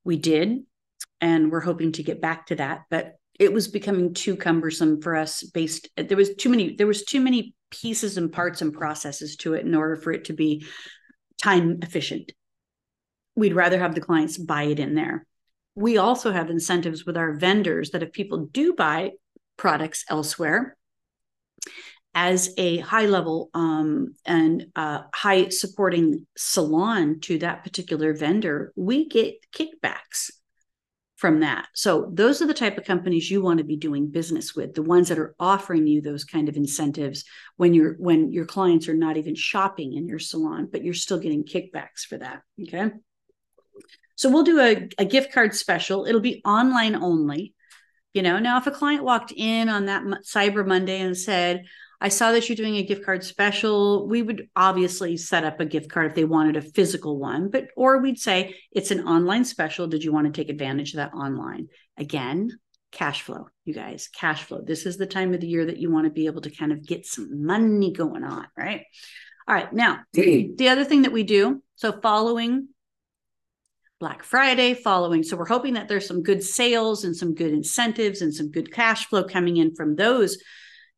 we 0.03 0.17
did, 0.17 0.63
and 1.21 1.49
we're 1.49 1.62
hoping 1.62 1.93
to 1.93 2.03
get 2.03 2.21
back 2.21 2.47
to 2.47 2.55
that, 2.58 2.82
but 2.89 3.13
it 3.39 3.53
was 3.53 3.69
becoming 3.69 4.13
too 4.13 4.36
cumbersome 4.36 5.01
for 5.01 5.15
us 5.15 5.43
based 5.43 5.88
there 5.95 6.17
was 6.17 6.36
too 6.36 6.49
many 6.49 6.75
there 6.75 6.88
was 6.88 7.05
too 7.05 7.21
many 7.21 7.55
pieces 7.71 8.17
and 8.17 8.34
parts 8.34 8.62
and 8.62 8.73
processes 8.73 9.38
to 9.38 9.53
it 9.53 9.65
in 9.65 9.73
order 9.73 9.95
for 9.95 10.12
it 10.12 10.25
to 10.25 10.34
be 10.34 10.65
time 11.41 11.79
efficient 11.82 12.34
we'd 13.38 13.53
rather 13.53 13.79
have 13.79 13.95
the 13.95 14.01
clients 14.01 14.38
buy 14.38 14.63
it 14.63 14.77
in 14.77 14.93
there 14.93 15.25
we 15.75 15.97
also 15.97 16.34
have 16.34 16.49
incentives 16.49 17.05
with 17.05 17.15
our 17.15 17.34
vendors 17.36 17.91
that 17.91 18.03
if 18.03 18.12
people 18.12 18.47
do 18.47 18.73
buy 18.73 19.12
products 19.55 20.03
elsewhere 20.10 20.75
as 22.15 22.53
a 22.57 22.77
high 22.79 23.05
level 23.05 23.49
um, 23.53 24.15
and 24.25 24.67
uh, 24.75 25.01
high 25.13 25.49
supporting 25.49 26.25
salon 26.35 27.19
to 27.21 27.37
that 27.39 27.63
particular 27.63 28.13
vendor, 28.13 28.73
we 28.75 29.07
get 29.07 29.35
kickbacks 29.55 30.31
from 31.15 31.41
that. 31.41 31.67
So 31.73 32.09
those 32.13 32.41
are 32.41 32.47
the 32.47 32.53
type 32.53 32.77
of 32.77 32.85
companies 32.85 33.29
you 33.29 33.41
want 33.41 33.57
to 33.57 33.65
be 33.65 33.75
doing 33.75 34.09
business 34.09 34.55
with, 34.55 34.73
the 34.73 34.81
ones 34.81 35.09
that 35.09 35.19
are 35.19 35.35
offering 35.37 35.85
you 35.85 36.01
those 36.01 36.23
kind 36.23 36.47
of 36.47 36.55
incentives 36.55 37.25
when 37.57 37.73
you're 37.73 37.95
when 37.99 38.31
your 38.31 38.45
clients 38.45 38.87
are 38.87 38.93
not 38.93 39.17
even 39.17 39.35
shopping 39.35 39.93
in 39.93 40.07
your 40.07 40.19
salon, 40.19 40.69
but 40.71 40.83
you're 40.83 40.93
still 40.93 41.19
getting 41.19 41.43
kickbacks 41.43 42.05
for 42.07 42.17
that. 42.17 42.41
Okay. 42.63 42.91
So 44.15 44.29
we'll 44.29 44.43
do 44.43 44.59
a, 44.59 44.87
a 44.97 45.05
gift 45.05 45.33
card 45.33 45.53
special. 45.55 46.05
It'll 46.05 46.21
be 46.21 46.41
online 46.45 46.95
only. 46.95 47.53
You 48.13 48.21
know, 48.21 48.39
now 48.39 48.57
if 48.57 48.67
a 48.67 48.71
client 48.71 49.03
walked 49.03 49.33
in 49.35 49.69
on 49.69 49.85
that 49.85 50.03
Cyber 50.25 50.65
Monday 50.65 51.01
and 51.01 51.17
said, 51.17 51.65
I 52.01 52.09
saw 52.09 52.31
that 52.31 52.47
you're 52.47 52.55
doing 52.55 52.77
a 52.77 52.83
gift 52.83 53.05
card 53.05 53.23
special. 53.23 54.07
We 54.07 54.21
would 54.21 54.47
obviously 54.55 55.17
set 55.17 55.43
up 55.43 55.59
a 55.59 55.65
gift 55.65 55.89
card 55.89 56.07
if 56.07 56.15
they 56.15 56.23
wanted 56.23 56.55
a 56.55 56.62
physical 56.62 57.19
one, 57.19 57.49
but 57.49 57.67
or 57.75 57.97
we'd 57.97 58.19
say 58.19 58.55
it's 58.71 58.91
an 58.91 59.05
online 59.05 59.43
special. 59.43 59.88
Did 59.88 60.03
you 60.03 60.13
want 60.13 60.27
to 60.27 60.31
take 60.31 60.49
advantage 60.49 60.93
of 60.93 60.97
that 60.97 61.13
online? 61.13 61.67
Again, 61.97 62.57
cash 62.91 63.21
flow, 63.21 63.47
you 63.65 63.73
guys, 63.73 64.07
cash 64.07 64.43
flow. 64.43 64.62
This 64.62 64.85
is 64.85 64.97
the 64.97 65.05
time 65.05 65.33
of 65.33 65.41
the 65.41 65.47
year 65.47 65.65
that 65.65 65.77
you 65.77 65.91
want 65.91 66.05
to 66.05 66.12
be 66.12 66.27
able 66.27 66.41
to 66.41 66.55
kind 66.55 66.71
of 66.71 66.85
get 66.85 67.05
some 67.05 67.45
money 67.45 67.91
going 67.91 68.23
on, 68.23 68.47
right? 68.57 68.83
All 69.47 69.55
right. 69.55 69.71
Now, 69.73 69.99
the 70.13 70.69
other 70.69 70.85
thing 70.85 71.01
that 71.01 71.12
we 71.12 71.23
do, 71.23 71.62
so 71.75 71.91
following 72.01 72.69
Black 73.99 74.23
Friday 74.23 74.73
following. 74.73 75.23
So 75.23 75.35
we're 75.35 75.45
hoping 75.45 75.73
that 75.73 75.89
there's 75.89 76.07
some 76.07 76.23
good 76.23 76.41
sales 76.41 77.03
and 77.03 77.15
some 77.15 77.35
good 77.35 77.51
incentives 77.51 78.21
and 78.21 78.33
some 78.33 78.49
good 78.49 78.71
cash 78.71 79.07
flow 79.07 79.25
coming 79.25 79.57
in 79.57 79.75
from 79.75 79.95
those 79.95 80.38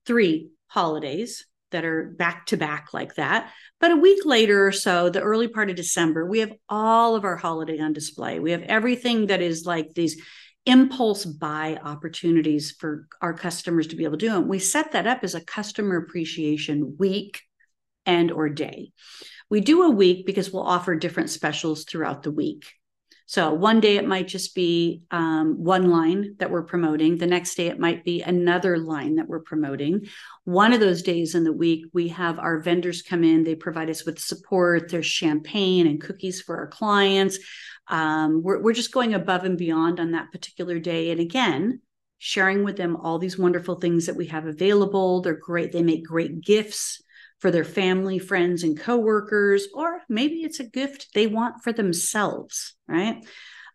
three 0.06 0.50
holidays 0.72 1.46
that 1.72 1.84
are 1.84 2.06
back 2.18 2.46
to 2.46 2.56
back 2.56 2.94
like 2.94 3.16
that. 3.16 3.52
But 3.82 3.92
a 3.92 3.98
week 3.98 4.26
later 4.26 4.68
or 4.68 4.72
so, 4.72 5.10
the 5.10 5.22
early 5.22 5.50
part 5.50 5.70
of 5.70 5.76
December, 5.76 6.26
we 6.26 6.40
have 6.40 6.54
all 6.70 7.16
of 7.16 7.26
our 7.26 7.36
holiday 7.36 7.80
on 7.80 7.92
display. 7.92 8.40
We 8.40 8.52
have 8.52 8.62
everything 8.62 9.28
that 9.28 9.42
is 9.42 9.66
like 9.66 9.94
these 9.94 10.22
impulse 10.66 11.26
buy 11.26 11.78
opportunities 11.84 12.72
for 12.72 13.08
our 13.22 13.34
customers 13.34 13.88
to 13.88 13.98
be 13.98 14.06
able 14.06 14.18
to 14.18 14.28
do. 14.28 14.36
And 14.36 14.48
we 14.48 14.60
set 14.60 14.94
that 14.94 15.08
up 15.08 15.24
as 15.24 15.36
a 15.36 15.44
customer 15.44 15.98
appreciation 15.98 16.96
week 16.98 17.42
and 18.06 18.32
or 18.32 18.48
day. 18.48 18.94
We 19.50 19.60
do 19.60 19.84
a 19.84 19.90
week 19.90 20.26
because 20.26 20.52
we'll 20.52 20.64
offer 20.64 20.96
different 20.96 21.32
specials 21.32 21.84
throughout 21.84 22.24
the 22.24 22.32
week. 22.32 22.72
So 23.26 23.54
one 23.54 23.80
day 23.80 23.96
it 23.96 24.08
might 24.08 24.28
just 24.28 24.56
be 24.56 25.04
um, 25.12 25.64
one 25.64 25.90
line 25.90 26.36
that 26.40 26.52
we're 26.52 26.64
promoting. 26.64 27.18
The 27.18 27.28
next 27.28 27.56
day 27.56 27.68
it 27.68 27.80
might 27.80 28.04
be 28.04 28.22
another 28.22 28.78
line 28.78 29.16
that 29.16 29.28
we're 29.28 29.42
promoting. 29.42 30.08
One 30.44 30.74
of 30.74 30.80
those 30.80 31.02
days 31.02 31.34
in 31.34 31.44
the 31.44 31.54
week, 31.54 31.86
we 31.94 32.10
have 32.10 32.40
our 32.40 32.60
vendors 32.60 33.02
come 33.02 33.24
in. 33.24 33.44
They 33.44 33.56
provide 33.56 33.90
us 33.90 34.06
with 34.06 34.20
support. 34.20 34.90
There's 34.90 35.06
champagne 35.06 35.88
and 35.88 36.02
cookies 36.02 36.42
for 36.42 36.58
our 36.58 36.68
clients. 36.68 37.40
Um, 37.88 38.42
we're, 38.44 38.62
we're 38.62 38.74
just 38.74 38.92
going 38.92 39.14
above 39.14 39.44
and 39.44 39.58
beyond 39.58 40.00
on 40.00 40.12
that 40.12 40.32
particular 40.32 40.80
day. 40.80 41.12
And 41.12 41.20
again, 41.20 41.82
sharing 42.18 42.64
with 42.64 42.78
them 42.78 42.96
all 42.96 43.18
these 43.18 43.38
wonderful 43.38 43.76
things 43.76 44.06
that 44.06 44.16
we 44.16 44.28
have 44.28 44.46
available. 44.46 45.22
They're 45.22 45.34
great. 45.34 45.72
They 45.72 45.84
make 45.84 46.06
great 46.06 46.42
gifts 46.42 47.02
for 47.42 47.52
their 47.52 47.64
family, 47.64 48.20
friends, 48.20 48.64
and 48.64 48.80
coworkers, 48.80 49.68
or 49.74 50.02
maybe 50.08 50.36
it's 50.36 50.60
a 50.60 50.64
gift 50.64 51.10
they 51.14 51.28
want 51.28 51.64
for 51.64 51.74
themselves, 51.74 52.76
right? 52.88 53.26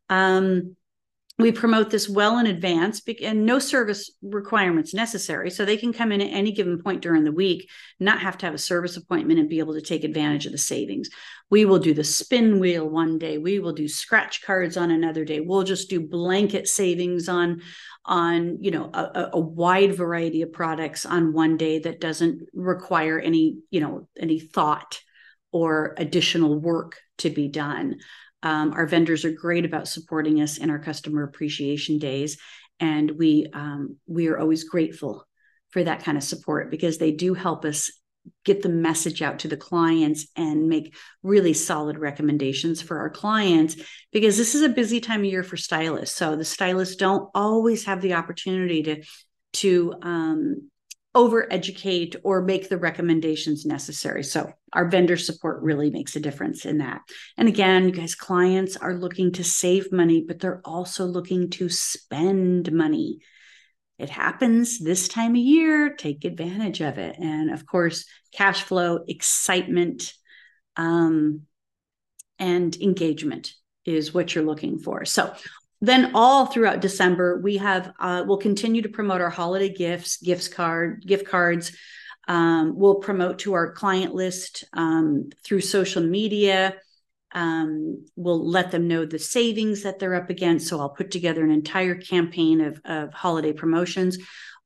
Um, 0.09 0.77
we 1.39 1.53
promote 1.53 1.91
this 1.91 2.09
well 2.09 2.39
in 2.39 2.47
advance 2.47 3.03
and 3.23 3.45
no 3.45 3.59
service 3.59 4.11
requirements 4.23 4.95
necessary. 4.95 5.51
So 5.51 5.65
they 5.65 5.77
can 5.77 5.93
come 5.93 6.11
in 6.11 6.23
at 6.23 6.33
any 6.33 6.51
given 6.51 6.83
point 6.83 7.03
during 7.03 7.25
the 7.25 7.33
week 7.33 7.69
not 8.01 8.21
have 8.21 8.39
to 8.39 8.47
have 8.47 8.55
a 8.55 8.59
service 8.59 8.97
appointment 8.97 9.39
and 9.39 9.49
be 9.49 9.59
able 9.59 9.75
to 9.75 9.83
take 9.83 10.03
advantage 10.03 10.47
of 10.47 10.53
the 10.53 10.59
savings. 10.59 11.11
We 11.51 11.67
will 11.67 11.79
do 11.79 11.93
the 11.93 12.05
spin 12.05 12.59
wheel 12.59 12.89
one 12.89 13.19
day. 13.19 13.37
We 13.37 13.59
will 13.59 13.75
do 13.75 13.87
scratch 13.87 14.43
cards 14.43 14.79
on 14.79 14.91
another 14.91 15.27
day. 15.27 15.41
We'll 15.41 15.63
just 15.63 15.91
do 15.91 16.01
blanket 16.01 16.69
savings 16.69 17.29
on 17.29 17.61
on 18.07 18.63
you 18.63 18.71
know 18.71 18.89
a, 18.95 19.31
a, 19.33 19.41
wide 19.41 19.97
variety 19.97 20.43
of 20.43 20.53
products 20.53 21.05
on 21.05 21.33
one 21.33 21.57
day 21.57 21.81
that 21.81 22.01
doesn't 22.01 22.49
require 22.55 23.19
any 23.19 23.59
you 23.71 23.81
know 23.81 24.09
any 24.17 24.39
thought 24.39 25.01
or 25.51 25.93
additional 25.99 26.57
work 26.57 27.01
to 27.19 27.31
be 27.31 27.49
done 27.49 27.97
um, 28.47 28.73
our 28.75 28.87
vendors 28.87 29.25
are 29.25 29.33
great 29.33 29.65
about 29.65 29.89
supporting 29.89 30.41
us 30.41 30.57
in 30.57 30.71
our 30.71 30.79
customer 30.79 31.25
appreciation 31.25 31.99
days 31.99 32.39
and 32.79 33.11
we 33.11 33.49
um, 33.53 33.97
we 34.07 34.29
are 34.29 34.39
always 34.39 34.65
grateful 34.65 35.27
for 35.71 35.83
that 35.83 36.05
kind 36.05 36.17
of 36.17 36.23
support 36.23 36.71
because 36.71 36.99
they 36.99 37.11
do 37.11 37.35
help 37.35 37.65
us 37.65 37.91
get 38.45 38.63
the 38.63 38.69
message 38.69 39.21
out 39.21 39.41
to 39.41 39.49
the 39.49 39.57
clients 39.57 40.27
and 40.37 40.69
make 40.69 40.95
really 41.23 41.53
solid 41.53 41.99
recommendations 41.99 42.81
for 42.81 42.99
our 42.99 43.11
clients 43.11 43.77
because 44.13 44.37
this 44.37 44.55
is 44.55 44.63
a 44.63 44.69
busy 44.69 45.01
time 45.01 45.21
of 45.21 45.27
year 45.27 45.43
for 45.43 45.57
stylists. 45.57 46.17
So 46.17 46.37
the 46.37 46.45
stylists 46.45 46.97
don't 46.97 47.29
always 47.35 47.85
have 47.87 48.01
the 48.01 48.15
opportunity 48.15 48.83
to 48.85 49.03
to 49.55 49.95
um, 50.03 50.71
over 51.17 51.51
educate 51.53 52.15
or 52.23 52.43
make 52.43 52.69
the 52.69 52.77
recommendations 52.77 53.65
necessary. 53.65 54.23
So 54.23 54.53
our 54.77 54.89
vendor 54.89 55.17
support 55.17 55.63
really 55.63 55.91
makes 55.91 56.15
a 56.17 56.21
difference 56.21 56.67
in 56.67 56.79
that. 56.79 57.01
And 57.37 57.49
again 57.49 57.87
you 57.87 57.93
guys 57.93 58.15
clients 58.15 58.77
are 58.77 58.95
looking 58.95 59.33
to 59.33 59.45
save 59.45 59.91
money 59.91 60.23
but 60.27 60.39
they're 60.39 60.61
also 60.65 61.07
looking 61.07 61.51
to 61.51 61.69
spend 61.69 62.71
money. 62.71 63.21
It 63.99 64.11
happens 64.11 64.79
this 64.79 65.09
time 65.09 65.31
of 65.31 65.39
year. 65.39 65.95
Take 65.95 66.27
advantage 66.27 66.83
of 66.83 66.99
it. 66.99 67.17
And 67.19 67.51
of 67.51 67.65
course 67.67 68.05
cash 68.33 68.63
flow 68.63 69.01
excitement 69.09 70.13
um, 70.77 71.43
and 72.39 72.77
engagement 72.77 73.55
is 73.87 74.13
what 74.13 74.35
you're 74.35 74.45
looking 74.45 74.79
for. 74.79 75.07
So 75.07 75.35
then 75.81 76.13
all 76.15 76.47
throughout 76.47 76.81
december 76.81 77.39
we 77.43 77.59
have 77.59 77.93
uh, 78.01 78.25
we'll 78.27 78.39
continue 78.39 78.81
to 78.81 78.89
promote 78.89 79.21
our 79.21 79.29
holiday 79.29 79.69
gifts 79.69 80.17
gifts 80.17 80.49
card 80.49 81.05
gift 81.07 81.27
cards 81.27 81.77
um, 82.29 82.77
we'll 82.77 82.97
promote 82.97 83.41
to 83.41 83.55
our 83.55 83.73
client 83.73 84.15
list 84.15 84.65
um, 84.73 85.31
through 85.45 85.61
social 85.61 86.03
media 86.03 86.75
um, 87.37 88.07
we'll 88.17 88.49
let 88.49 88.71
them 88.71 88.89
know 88.89 89.05
the 89.05 89.19
savings 89.19 89.83
that 89.83 89.99
they're 89.99 90.15
up 90.15 90.31
against. 90.31 90.69
So 90.69 90.81
I'll 90.81 90.89
put 90.89 91.11
together 91.11 91.45
an 91.45 91.51
entire 91.51 91.95
campaign 91.95 92.63
of, 92.63 92.81
of 92.87 93.13
holiday 93.13 93.53
promotions. 93.53 94.17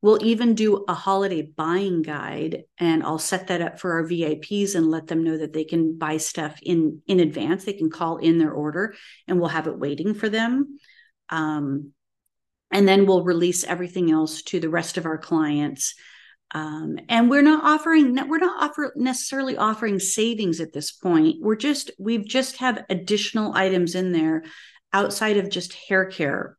We'll 0.03 0.25
even 0.25 0.55
do 0.55 0.85
a 0.88 0.94
holiday 0.94 1.42
buying 1.42 2.03
guide, 2.03 2.62
and 2.79 3.03
I'll 3.03 3.18
set 3.18 3.49
that 3.49 3.61
up 3.61 3.81
for 3.81 3.94
our 3.94 4.05
VIPs 4.05 4.77
and 4.77 4.88
let 4.88 5.09
them 5.09 5.25
know 5.25 5.37
that 5.37 5.53
they 5.53 5.64
can 5.64 5.99
buy 5.99 6.16
stuff 6.16 6.59
in 6.62 7.03
in 7.07 7.20
advance. 7.20 7.64
They 7.64 7.75
can 7.75 7.90
call 7.90 8.16
in 8.16 8.38
their 8.38 8.53
order, 8.53 8.94
and 9.27 9.38
we'll 9.38 9.51
have 9.51 9.66
it 9.66 9.79
waiting 9.79 10.14
for 10.14 10.29
them. 10.29 10.79
Um, 11.29 11.92
and 12.70 12.87
then 12.87 13.05
we'll 13.05 13.25
release 13.25 13.64
everything 13.64 14.12
else 14.12 14.42
to 14.42 14.61
the 14.61 14.70
rest 14.70 14.96
of 14.96 15.07
our 15.07 15.18
clients 15.18 15.94
um, 16.53 16.99
and 17.09 17.31
we're 17.31 17.43
not 17.43 17.65
offering 17.65 18.17
we're 18.29 18.39
not 18.39 18.63
offer 18.63 18.93
necessarily 18.97 19.57
offering 19.57 19.99
savings 19.99 20.61
at 20.61 20.73
this 20.73 20.93
point 20.93 21.37
we're 21.41 21.57
just 21.57 21.91
we've 21.99 22.27
just 22.27 22.57
have 22.59 22.85
additional 22.91 23.55
items 23.55 23.95
in 23.95 24.13
there 24.13 24.45
outside 24.93 25.37
of 25.37 25.51
just 25.51 25.73
hair 25.73 26.07
care 26.07 26.57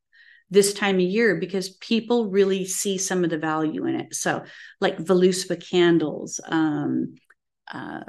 this 0.49 0.73
time 0.73 0.95
of 0.95 1.01
year 1.01 1.35
because 1.35 1.69
people 1.77 2.29
really 2.29 2.65
see 2.65 2.97
some 2.97 3.23
of 3.23 3.29
the 3.29 3.37
value 3.37 3.85
in 3.85 3.95
it 3.95 4.13
so 4.13 4.43
like 4.79 4.97
Voluspa 4.97 5.61
candles 5.69 6.39
um, 6.47 7.15
uh, 7.71 8.01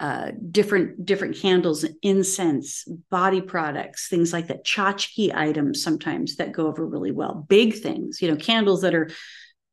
uh, 0.00 0.32
different 0.50 1.06
different 1.06 1.36
candles, 1.36 1.84
incense, 2.02 2.84
body 3.10 3.40
products, 3.40 4.08
things 4.08 4.32
like 4.32 4.48
that. 4.48 4.64
Tchotchke 4.64 5.34
items 5.34 5.82
sometimes 5.82 6.36
that 6.36 6.52
go 6.52 6.66
over 6.66 6.84
really 6.84 7.12
well. 7.12 7.46
Big 7.48 7.74
things, 7.74 8.20
you 8.20 8.28
know, 8.28 8.36
candles 8.36 8.82
that 8.82 8.94
are 8.94 9.08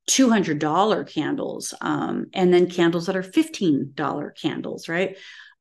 $200 0.09 1.07
candles 1.07 1.73
um, 1.81 2.25
and 2.33 2.53
then 2.53 2.69
candles 2.69 3.05
that 3.05 3.15
are 3.15 3.23
$15 3.23 4.35
candles, 4.41 4.89
right? 4.89 5.17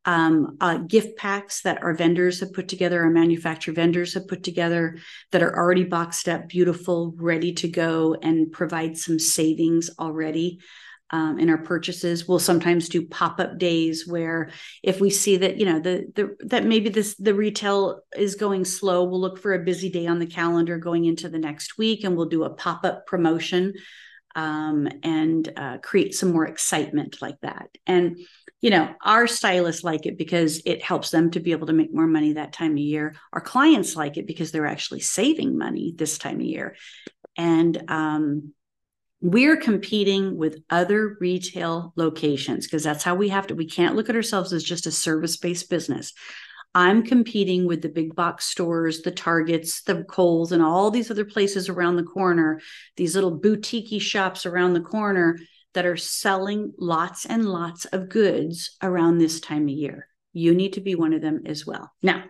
Um, 0.07 0.57
uh, 0.61 0.79
gift 0.79 1.19
packs 1.19 1.61
that 1.63 1.83
our 1.83 1.93
vendors 1.93 2.41
have 2.41 2.55
put 2.55 2.69
together, 2.69 3.03
our 3.03 3.11
manufacturer 3.11 3.75
vendors 3.75 4.15
have 4.15 4.27
put 4.27 4.43
together 4.43 4.97
that 5.31 5.43
are 5.43 5.55
already 5.55 5.85
boxed 5.85 6.27
up, 6.27 6.49
beautiful, 6.49 7.13
ready 7.17 7.53
to 7.55 7.69
go, 7.69 8.17
and 8.23 8.51
provide 8.51 8.97
some 8.97 9.19
savings 9.19 9.91
already 9.99 10.61
um, 11.11 11.39
in 11.39 11.51
our 11.51 11.59
purchases. 11.59 12.27
We'll 12.27 12.39
sometimes 12.39 12.89
do 12.89 13.07
pop 13.07 13.41
up 13.41 13.59
days 13.59 14.07
where 14.07 14.51
if 14.83 15.01
we 15.01 15.11
see 15.11 15.37
that 15.37 15.59
you 15.59 15.67
know 15.67 15.81
the 15.81 16.11
the 16.15 16.37
that 16.47 16.65
maybe 16.65 16.89
this 16.89 17.15
the 17.17 17.35
retail 17.35 18.01
is 18.17 18.37
going 18.37 18.65
slow, 18.65 19.05
we'll 19.05 19.21
look 19.21 19.39
for 19.39 19.53
a 19.53 19.65
busy 19.65 19.91
day 19.91 20.07
on 20.07 20.19
the 20.19 20.27
calendar 20.27 20.79
going 20.79 21.05
into 21.05 21.29
the 21.29 21.39
next 21.39 21.77
week, 21.77 22.05
and 22.05 22.17
we'll 22.17 22.29
do 22.29 22.45
a 22.45 22.51
pop 22.51 22.85
up 22.85 23.07
promotion 23.07 23.75
um, 24.35 24.89
and 25.03 25.53
uh, 25.57 25.79
create 25.79 26.15
some 26.15 26.33
more 26.33 26.47
excitement 26.47 27.21
like 27.21 27.41
that. 27.41 27.69
And 27.87 28.19
you 28.61 28.69
know, 28.69 28.95
our 29.03 29.27
stylists 29.27 29.85
like 29.85 30.05
it 30.05 30.19
because 30.19 30.61
it 30.67 30.83
helps 30.83 31.11
them 31.11 31.31
to 31.31 31.41
be 31.41 31.53
able 31.53 31.67
to 31.67 31.73
make 31.73 31.95
more 31.95 32.07
money 32.07 32.35
that 32.35 32.53
time 32.53 32.73
of 32.73 32.79
year. 32.79 33.15
Our 33.33 33.41
clients 33.41 33.97
like 33.97 34.19
it 34.19 34.27
because 34.27 34.53
they're 34.53 34.67
actually 34.67 35.01
saving 35.01 35.57
money 35.57 35.95
this 35.97 36.19
time 36.19 36.37
of 36.37 36.43
year. 36.43 36.77
And 37.39 37.83
um, 37.89 38.53
we're 39.23 39.57
competing 39.57 40.37
with 40.37 40.63
other 40.69 41.17
retail 41.21 41.93
locations 41.97 42.67
because 42.67 42.83
that's 42.83 43.05
how 43.05 43.15
we 43.15 43.29
have 43.29 43.47
to 43.47 43.55
we 43.55 43.67
can't 43.67 43.95
look 43.95 44.09
at 44.09 44.17
ourselves 44.17 44.53
as 44.53 44.65
just 44.65 44.87
a 44.87 44.91
service-based 44.91 45.69
business 45.69 46.13
i'm 46.75 47.03
competing 47.03 47.67
with 47.67 47.83
the 47.83 47.89
big 47.89 48.15
box 48.15 48.47
stores 48.47 49.03
the 49.03 49.11
targets 49.11 49.83
the 49.83 50.05
Kohl's 50.05 50.53
and 50.53 50.63
all 50.63 50.91
these 50.91 51.11
other 51.11 51.25
places 51.25 51.69
around 51.69 51.97
the 51.97 52.03
corner 52.03 52.61
these 52.97 53.15
little 53.15 53.37
boutique 53.37 54.01
shops 54.03 54.47
around 54.47 54.75
the 54.75 54.81
corner 54.81 55.39
that 55.75 55.87
are 55.87 55.97
selling 55.97 56.73
lots 56.79 57.25
and 57.27 57.45
lots 57.47 57.85
of 57.87 58.09
goods 58.09 58.77
around 58.83 59.19
this 59.19 59.41
time 59.41 59.65
of 59.65 59.71
year 59.71 60.07
you 60.33 60.55
need 60.55 60.75
to 60.75 60.81
be 60.81 60.95
one 60.95 61.13
of 61.13 61.23
them 61.23 61.43
as 61.47 61.67
well 61.67 61.91
now 62.03 62.25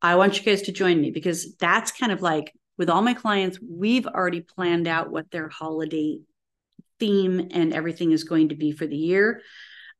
i 0.00 0.16
want 0.16 0.38
you 0.38 0.44
guys 0.44 0.62
to 0.62 0.72
join 0.72 1.00
me 1.00 1.10
because 1.10 1.56
that's 1.56 1.92
kind 1.92 2.12
of 2.12 2.22
like 2.22 2.52
with 2.78 2.90
all 2.90 3.02
my 3.02 3.14
clients, 3.14 3.58
we've 3.60 4.06
already 4.06 4.40
planned 4.40 4.88
out 4.88 5.10
what 5.10 5.30
their 5.30 5.48
holiday 5.48 6.18
theme 6.98 7.48
and 7.52 7.72
everything 7.72 8.12
is 8.12 8.24
going 8.24 8.48
to 8.48 8.54
be 8.54 8.72
for 8.72 8.86
the 8.86 8.96
year. 8.96 9.42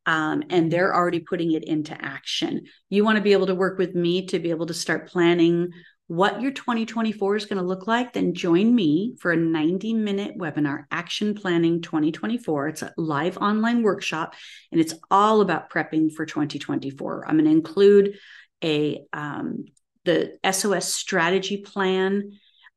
Um, 0.05 0.43
and 0.51 0.71
they're 0.71 0.95
already 0.95 1.21
putting 1.21 1.53
it 1.53 1.65
into 1.65 1.97
action. 2.01 2.63
You 2.89 3.05
want 3.05 3.17
to 3.17 3.23
be 3.23 3.33
able 3.33 3.47
to 3.47 3.55
work 3.55 3.79
with 3.79 3.95
me 3.95 4.27
to 4.27 4.39
be 4.39 4.51
able 4.51 4.67
to 4.67 4.75
start 4.75 5.09
planning 5.09 5.71
what 6.09 6.43
your 6.43 6.51
2024 6.51 7.37
is 7.37 7.47
going 7.47 7.57
to 7.57 7.67
look 7.67 7.87
like, 7.87 8.13
then 8.13 8.35
join 8.35 8.75
me 8.75 9.15
for 9.19 9.33
a 9.33 9.37
90 9.37 9.95
minute 9.95 10.37
webinar, 10.37 10.85
Action 10.91 11.35
Planning 11.35 11.81
2024. 11.81 12.69
It's 12.69 12.83
a 12.83 12.93
live 12.99 13.39
online 13.39 13.83
workshop 13.83 14.35
and 14.71 14.81
it's 14.81 14.93
all 15.11 15.41
about 15.41 15.71
prepping 15.71 16.13
for 16.13 16.27
2024. 16.27 17.27
I'm 17.27 17.37
going 17.37 17.47
to 17.47 17.51
include 17.51 18.19
a 18.63 19.03
um, 19.13 19.65
the 20.05 20.37
SOS 20.51 20.93
strategy 20.93 21.59
plan 21.59 22.33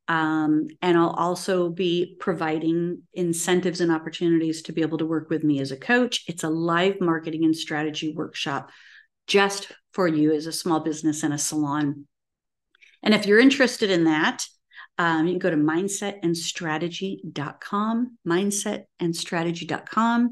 um, 0.08 0.68
and 0.82 0.96
I'll 0.96 1.10
also 1.10 1.68
be 1.68 2.16
providing 2.20 3.02
incentives 3.12 3.80
and 3.80 3.90
opportunities 3.90 4.62
to 4.62 4.72
be 4.72 4.82
able 4.82 4.98
to 4.98 5.06
work 5.06 5.30
with 5.30 5.42
me 5.42 5.58
as 5.60 5.72
a 5.72 5.76
coach. 5.76 6.22
It's 6.28 6.44
a 6.44 6.48
live 6.48 7.00
marketing 7.00 7.44
and 7.44 7.56
strategy 7.56 8.14
workshop 8.14 8.70
just 9.26 9.72
for 9.92 10.06
you 10.06 10.32
as 10.32 10.46
a 10.46 10.52
small 10.52 10.78
business 10.80 11.24
and 11.24 11.34
a 11.34 11.38
salon. 11.38 12.06
And 13.02 13.14
if 13.14 13.26
you're 13.26 13.40
interested 13.40 13.90
in 13.90 14.04
that, 14.04 14.46
um, 14.98 15.26
you 15.26 15.32
can 15.32 15.40
go 15.40 15.50
to 15.50 15.56
mindsetandstrategy.com, 15.56 18.18
mindsetandstrategy.com, 18.26 20.30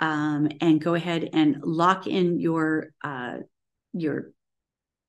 um, 0.00 0.48
and 0.60 0.80
go 0.80 0.94
ahead 0.94 1.30
and 1.32 1.62
lock 1.62 2.06
in 2.06 2.38
your 2.40 2.92
uh, 3.04 3.36
your 3.92 4.32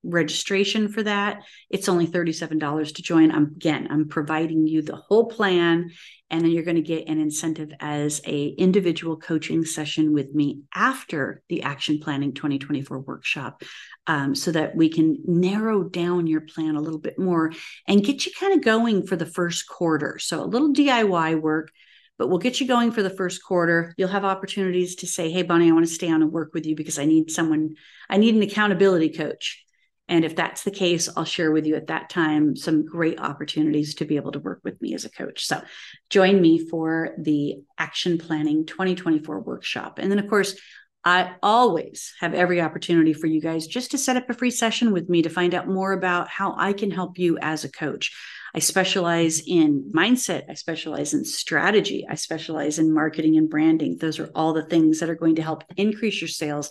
registration 0.03 0.87
for 0.87 1.03
that 1.03 1.43
it's 1.69 1.87
only 1.87 2.07
$37 2.07 2.95
to 2.95 3.01
join 3.01 3.31
i'm 3.31 3.45
again 3.55 3.87
i'm 3.91 4.07
providing 4.07 4.65
you 4.65 4.81
the 4.81 4.95
whole 4.95 5.27
plan 5.27 5.91
and 6.31 6.41
then 6.41 6.51
you're 6.51 6.63
going 6.63 6.77
to 6.77 6.81
get 6.81 7.07
an 7.07 7.19
incentive 7.19 7.71
as 7.79 8.21
a 8.25 8.47
individual 8.47 9.17
coaching 9.17 9.63
session 9.65 10.13
with 10.13 10.33
me 10.33 10.61
after 10.73 11.43
the 11.49 11.61
action 11.63 11.99
planning 11.99 12.33
2024 12.33 12.99
workshop 12.99 13.63
um, 14.07 14.33
so 14.33 14.51
that 14.51 14.75
we 14.75 14.89
can 14.89 15.17
narrow 15.25 15.83
down 15.83 16.25
your 16.25 16.41
plan 16.41 16.75
a 16.75 16.81
little 16.81 16.99
bit 16.99 17.19
more 17.19 17.51
and 17.87 18.03
get 18.03 18.25
you 18.25 18.31
kind 18.39 18.53
of 18.53 18.63
going 18.63 19.05
for 19.05 19.15
the 19.15 19.25
first 19.25 19.67
quarter 19.67 20.17
so 20.17 20.41
a 20.41 20.45
little 20.45 20.73
diy 20.73 21.39
work 21.39 21.69
but 22.17 22.27
we'll 22.27 22.37
get 22.37 22.61
you 22.61 22.67
going 22.67 22.91
for 22.91 23.01
the 23.01 23.09
first 23.09 23.43
quarter. 23.43 23.95
You'll 23.97 24.07
have 24.09 24.25
opportunities 24.25 24.97
to 24.97 25.07
say, 25.07 25.31
Hey, 25.31 25.41
Bonnie, 25.41 25.69
I 25.69 25.71
want 25.71 25.87
to 25.87 25.91
stay 25.91 26.07
on 26.11 26.21
and 26.21 26.31
work 26.31 26.53
with 26.53 26.67
you 26.67 26.75
because 26.75 26.99
I 26.99 27.05
need 27.05 27.31
someone, 27.31 27.77
I 28.11 28.17
need 28.17 28.35
an 28.35 28.43
accountability 28.43 29.09
coach. 29.09 29.65
And 30.11 30.25
if 30.25 30.35
that's 30.35 30.63
the 30.63 30.71
case, 30.71 31.07
I'll 31.15 31.23
share 31.23 31.53
with 31.53 31.65
you 31.65 31.75
at 31.75 31.87
that 31.87 32.09
time 32.09 32.57
some 32.57 32.85
great 32.85 33.17
opportunities 33.17 33.95
to 33.95 34.05
be 34.05 34.17
able 34.17 34.33
to 34.33 34.39
work 34.39 34.59
with 34.61 34.79
me 34.81 34.93
as 34.93 35.05
a 35.05 35.09
coach. 35.09 35.45
So 35.45 35.61
join 36.09 36.41
me 36.41 36.67
for 36.67 37.15
the 37.17 37.63
Action 37.77 38.17
Planning 38.17 38.65
2024 38.65 39.39
workshop. 39.39 39.99
And 39.99 40.11
then, 40.11 40.19
of 40.19 40.27
course, 40.27 40.59
I 41.05 41.35
always 41.41 42.13
have 42.19 42.33
every 42.33 42.59
opportunity 42.59 43.13
for 43.13 43.27
you 43.27 43.39
guys 43.39 43.65
just 43.67 43.91
to 43.91 43.97
set 43.97 44.17
up 44.17 44.29
a 44.29 44.33
free 44.33 44.51
session 44.51 44.91
with 44.91 45.07
me 45.07 45.21
to 45.21 45.29
find 45.29 45.55
out 45.55 45.69
more 45.69 45.93
about 45.93 46.27
how 46.27 46.55
I 46.57 46.73
can 46.73 46.91
help 46.91 47.17
you 47.17 47.37
as 47.41 47.63
a 47.63 47.71
coach. 47.71 48.13
I 48.53 48.59
specialize 48.59 49.41
in 49.47 49.93
mindset, 49.95 50.43
I 50.49 50.55
specialize 50.55 51.13
in 51.13 51.23
strategy, 51.23 52.05
I 52.07 52.15
specialize 52.15 52.79
in 52.79 52.93
marketing 52.93 53.37
and 53.37 53.49
branding. 53.49 53.97
Those 53.97 54.19
are 54.19 54.29
all 54.35 54.51
the 54.51 54.65
things 54.65 54.99
that 54.99 55.09
are 55.09 55.15
going 55.15 55.35
to 55.37 55.41
help 55.41 55.63
increase 55.77 56.19
your 56.19 56.27
sales, 56.27 56.69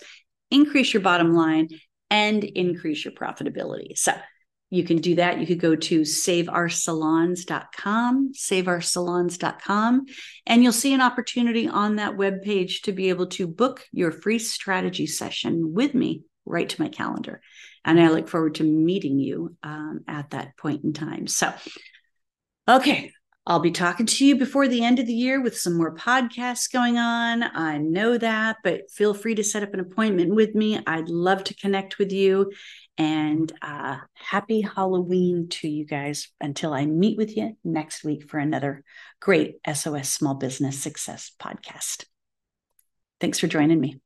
increase 0.51 0.93
your 0.93 1.01
bottom 1.01 1.33
line, 1.33 1.69
and 2.11 2.43
increase 2.43 3.03
your 3.03 3.13
profitability. 3.13 3.97
So 3.97 4.13
you 4.69 4.83
can 4.83 4.97
do 4.97 5.15
that. 5.15 5.39
You 5.39 5.47
could 5.47 5.59
go 5.59 5.75
to 5.75 6.01
saveoursalons.com, 6.01 8.33
saveoursalons.com, 8.33 10.05
and 10.45 10.63
you'll 10.63 10.71
see 10.71 10.93
an 10.93 11.01
opportunity 11.01 11.67
on 11.67 11.95
that 11.95 12.15
web 12.15 12.43
page 12.43 12.83
to 12.83 12.91
be 12.91 13.09
able 13.09 13.25
to 13.27 13.47
book 13.47 13.87
your 13.91 14.11
free 14.11 14.37
strategy 14.39 15.07
session 15.07 15.73
with 15.73 15.95
me 15.95 16.21
right 16.45 16.69
to 16.69 16.81
my 16.81 16.89
calendar. 16.89 17.41
And 17.83 17.99
I 17.99 18.09
look 18.09 18.29
forward 18.29 18.53
to 18.55 18.63
meeting 18.63 19.19
you 19.19 19.55
um, 19.63 20.01
at 20.07 20.29
that 20.29 20.55
point 20.57 20.83
in 20.83 20.93
time. 20.93 21.25
So, 21.27 21.51
okay, 22.67 23.11
I'll 23.47 23.59
be 23.59 23.71
talking 23.71 24.05
to 24.05 24.25
you 24.25 24.35
before 24.35 24.67
the 24.67 24.83
end 24.83 24.99
of 24.99 25.07
the 25.07 25.13
year 25.13 25.41
with 25.41 25.57
some 25.57 25.75
more 25.75 25.95
podcasts 25.95 26.71
going 26.71 26.97
on. 26.97 27.41
I 27.41 27.79
know 27.79 28.17
that, 28.17 28.57
but 28.63 28.91
feel 28.91 29.15
free 29.15 29.33
to 29.35 29.43
set 29.43 29.63
up 29.63 29.73
an 29.73 29.79
appointment 29.79 30.35
with 30.35 30.53
me. 30.53 30.79
I'd 30.85 31.09
love 31.09 31.43
to 31.45 31.55
connect 31.55 31.97
with 31.97 32.11
you. 32.11 32.51
And 32.99 33.51
uh, 33.63 33.97
happy 34.13 34.61
Halloween 34.61 35.47
to 35.49 35.67
you 35.67 35.85
guys 35.85 36.29
until 36.39 36.71
I 36.71 36.85
meet 36.85 37.17
with 37.17 37.35
you 37.35 37.57
next 37.63 38.03
week 38.03 38.29
for 38.29 38.37
another 38.37 38.83
great 39.19 39.55
SOS 39.71 40.09
Small 40.09 40.35
Business 40.35 40.77
Success 40.79 41.31
podcast. 41.41 42.05
Thanks 43.19 43.39
for 43.39 43.47
joining 43.47 43.79
me. 43.79 44.01